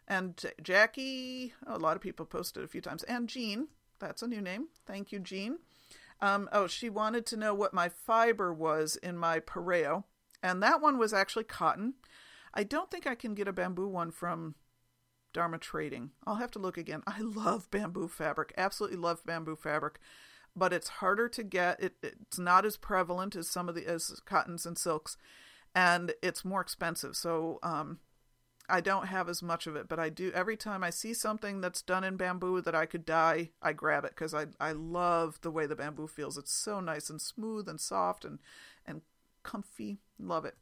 [0.07, 1.53] and Jackie.
[1.67, 3.67] A lot of people posted a few times, and Jean.
[3.99, 4.67] That's a new name.
[4.85, 5.59] Thank you, Jean.
[6.19, 10.03] Um, oh, she wanted to know what my fiber was in my pareo.
[10.43, 11.93] And that one was actually cotton.
[12.53, 14.55] I don't think I can get a bamboo one from
[15.33, 16.11] Dharma Trading.
[16.27, 17.01] I'll have to look again.
[17.07, 18.53] I love bamboo fabric.
[18.57, 19.99] Absolutely love bamboo fabric.
[20.55, 21.81] But it's harder to get.
[21.81, 25.17] It, it's not as prevalent as some of the as cottons and silks,
[25.73, 27.15] and it's more expensive.
[27.15, 27.97] So um,
[28.69, 31.59] I don't have as much of it, but I do every time I see something
[31.59, 35.39] that's done in bamboo that I could dye, I grab it because I I love
[35.41, 36.37] the way the bamboo feels.
[36.37, 38.39] It's so nice and smooth and soft and and
[39.43, 39.99] comfy.
[40.17, 40.55] Love it.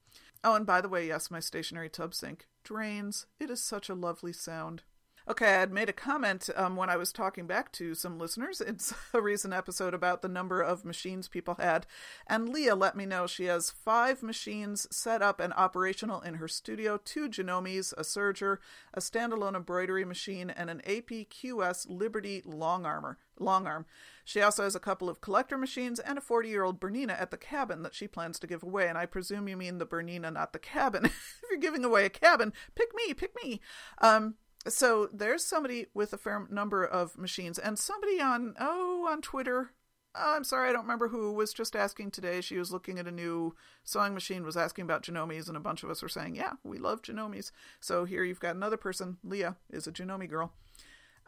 [0.43, 3.27] Oh, and by the way, yes, my stationary tub sink drains.
[3.39, 4.83] It is such a lovely sound.
[5.31, 8.59] Okay, I had made a comment um, when I was talking back to some listeners.
[8.59, 8.79] in
[9.13, 11.85] a recent episode about the number of machines people had.
[12.27, 16.49] And Leah let me know she has five machines set up and operational in her
[16.49, 18.57] studio two Janomes, a serger,
[18.93, 23.85] a standalone embroidery machine, and an APQS Liberty long, armor, long arm.
[24.25, 27.31] She also has a couple of collector machines and a 40 year old Bernina at
[27.31, 28.89] the cabin that she plans to give away.
[28.89, 31.05] And I presume you mean the Bernina, not the cabin.
[31.05, 33.61] if you're giving away a cabin, pick me, pick me.
[33.99, 34.35] Um,
[34.67, 39.71] so there's somebody with a fair number of machines and somebody on oh on twitter.
[40.13, 42.41] Uh, i'm sorry i don't remember who was just asking today.
[42.41, 45.83] She was looking at a new sewing machine was asking about Janomes and a bunch
[45.83, 49.17] of us were saying yeah we love Janomes so here you've got another person.
[49.23, 50.51] Leah is a Janome girl.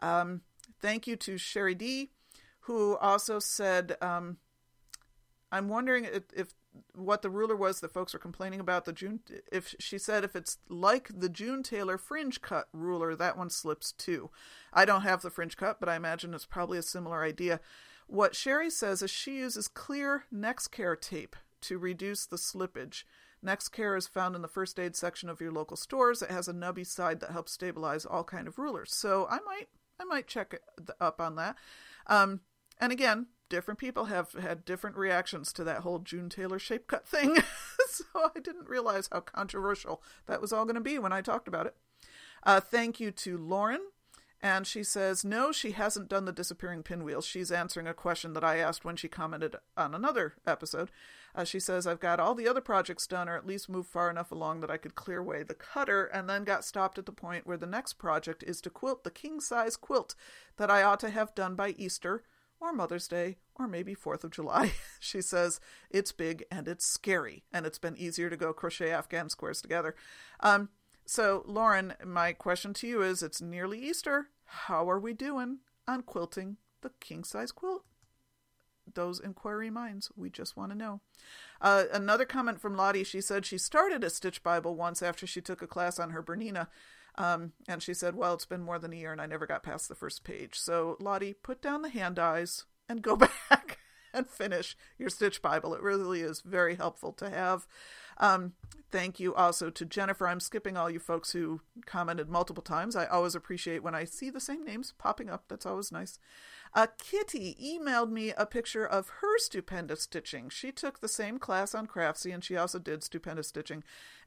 [0.02, 0.42] Um,
[0.82, 2.12] thank you to sherry d
[2.62, 4.38] who also said um,
[5.52, 6.54] i'm wondering if, if
[6.96, 9.20] what the ruler was that folks are complaining about the June
[9.52, 13.92] if she said if it's like the June Taylor fringe cut ruler that one slips
[13.92, 14.30] too.
[14.72, 17.60] I don't have the fringe cut, but I imagine it's probably a similar idea.
[18.08, 23.04] What Sherry says is she uses clear Nexcare tape to reduce the slippage.
[23.44, 26.22] Nexcare is found in the first aid section of your local stores.
[26.22, 28.96] It has a nubby side that helps stabilize all kind of rulers.
[28.96, 29.68] So I might
[30.00, 30.60] I might check
[31.00, 31.56] up on that.
[32.08, 32.42] Um,
[32.80, 37.08] and again, different people have had different reactions to that whole June Taylor shape cut
[37.08, 37.38] thing.
[37.90, 41.48] so I didn't realize how controversial that was all going to be when I talked
[41.48, 41.76] about it.
[42.44, 43.82] Uh, thank you to Lauren.
[44.44, 47.22] And she says, no, she hasn't done the disappearing pinwheel.
[47.22, 50.92] She's answering a question that I asked when she commented on another episode.
[51.34, 54.10] Uh, she says, I've got all the other projects done, or at least moved far
[54.10, 57.14] enough along that I could clear away the cutter, and then got stopped at the
[57.14, 60.14] point where the next project is to quilt the king size quilt
[60.58, 62.24] that I ought to have done by Easter
[62.64, 64.72] or Mother's Day, or maybe 4th of July.
[65.00, 65.60] she says,
[65.92, 69.96] It's big and it's scary, and it's been easier to go crochet Afghan squares together.
[70.40, 70.70] Um,
[71.06, 74.30] So, Lauren, my question to you is it's nearly Easter.
[74.46, 77.84] How are we doing on quilting the king size quilt?
[78.94, 81.02] Those inquiry minds, we just want to know.
[81.62, 85.42] Uh, another comment from Lottie she said she started a Stitch Bible once after she
[85.42, 86.68] took a class on her Bernina.
[87.16, 89.64] Um, and she said, Well, it's been more than a year and I never got
[89.64, 90.60] past the first page.
[90.60, 93.16] So, Lottie, put down the hand eyes and go
[93.50, 93.80] back
[94.14, 95.74] and finish your Stitch Bible.
[95.74, 97.68] It really is very helpful to have.
[98.18, 98.54] Um,
[98.92, 100.28] thank you also to Jennifer.
[100.28, 102.96] I'm skipping all you folks who commented multiple times.
[102.96, 105.46] I always appreciate when I see the same names popping up.
[105.48, 106.20] That's always nice.
[106.76, 110.50] Uh, Kitty emailed me a picture of her stupendous stitching.
[110.50, 113.84] She took the same class on Craftsy and she also did stupendous stitching.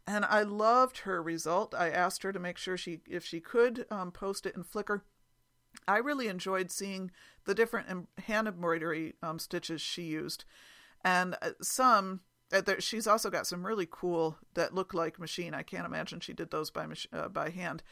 [0.06, 1.74] And I loved her result.
[1.74, 5.00] I asked her to make sure she, if she could, um, post it in Flickr.
[5.88, 7.10] I really enjoyed seeing
[7.44, 10.44] the different hand embroidery um, stitches she used.
[11.04, 12.20] And uh, some
[12.52, 15.54] uh, she's also got some really cool that look like machine.
[15.54, 17.82] I can't imagine she did those by uh, by hand.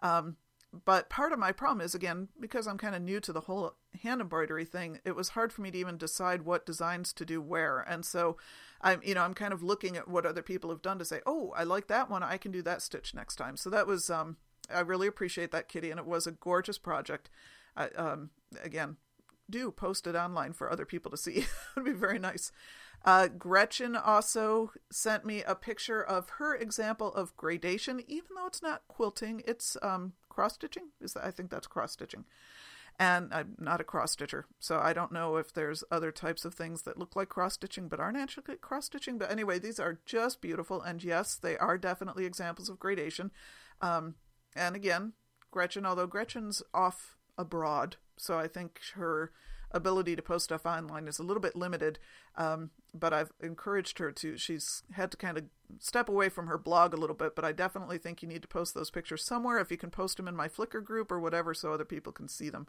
[0.00, 0.36] Um,
[0.84, 3.74] but part of my problem is again because I'm kind of new to the whole
[4.02, 5.00] hand embroidery thing.
[5.04, 8.36] It was hard for me to even decide what designs to do where, and so
[8.80, 11.20] I'm you know I'm kind of looking at what other people have done to say,
[11.26, 12.22] oh, I like that one.
[12.22, 13.56] I can do that stitch next time.
[13.56, 14.36] So that was um,
[14.72, 17.28] I really appreciate that, Kitty, and it was a gorgeous project.
[17.76, 18.30] I, um,
[18.62, 18.96] again,
[19.48, 21.32] do post it online for other people to see.
[21.36, 22.52] it would be very nice.
[23.04, 28.62] Uh, Gretchen also sent me a picture of her example of gradation, even though it's
[28.62, 30.88] not quilting, it's um, cross stitching.
[31.00, 32.24] Is that, I think that's cross stitching.
[32.98, 36.54] And I'm not a cross stitcher, so I don't know if there's other types of
[36.54, 39.16] things that look like cross stitching but aren't actually cross stitching.
[39.16, 43.30] But anyway, these are just beautiful, and yes, they are definitely examples of gradation.
[43.80, 44.16] Um,
[44.54, 45.14] and again,
[45.50, 49.32] Gretchen, although Gretchen's off abroad, so I think her
[49.70, 51.98] ability to post stuff online is a little bit limited.
[52.36, 54.36] Um, but I've encouraged her to.
[54.36, 55.44] She's had to kind of
[55.78, 58.48] step away from her blog a little bit, but I definitely think you need to
[58.48, 59.58] post those pictures somewhere.
[59.58, 62.28] If you can post them in my Flickr group or whatever, so other people can
[62.28, 62.66] see them.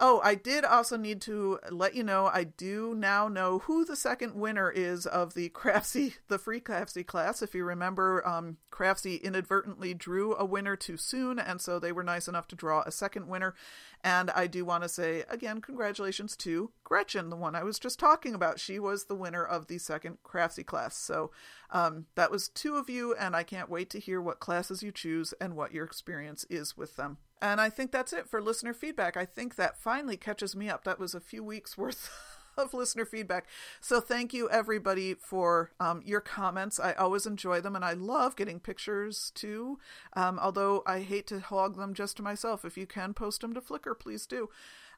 [0.00, 3.96] Oh, I did also need to let you know I do now know who the
[3.96, 7.42] second winner is of the Craftsy, the free Craftsy class.
[7.42, 12.04] If you remember, um, Craftsy inadvertently drew a winner too soon, and so they were
[12.04, 13.56] nice enough to draw a second winner.
[14.04, 17.98] And I do want to say again, congratulations to Gretchen, the one I was just
[17.98, 18.60] talking about.
[18.60, 20.96] She was the winner of the second Craftsy class.
[20.96, 21.32] So
[21.70, 24.92] um, that was two of you, and I can't wait to hear what classes you
[24.92, 27.18] choose and what your experience is with them.
[27.40, 29.16] And I think that's it for listener feedback.
[29.16, 30.84] I think that finally catches me up.
[30.84, 32.10] That was a few weeks worth
[32.56, 33.46] of listener feedback.
[33.80, 36.80] So thank you everybody for um, your comments.
[36.80, 39.78] I always enjoy them and I love getting pictures too.
[40.14, 42.64] Um, although I hate to hog them just to myself.
[42.64, 44.50] If you can post them to Flickr, please do.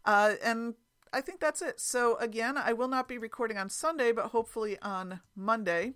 [0.04, 0.74] Uh, and
[1.12, 1.80] I think that's it.
[1.80, 5.94] So again, I will not be recording on Sunday, but hopefully on Monday.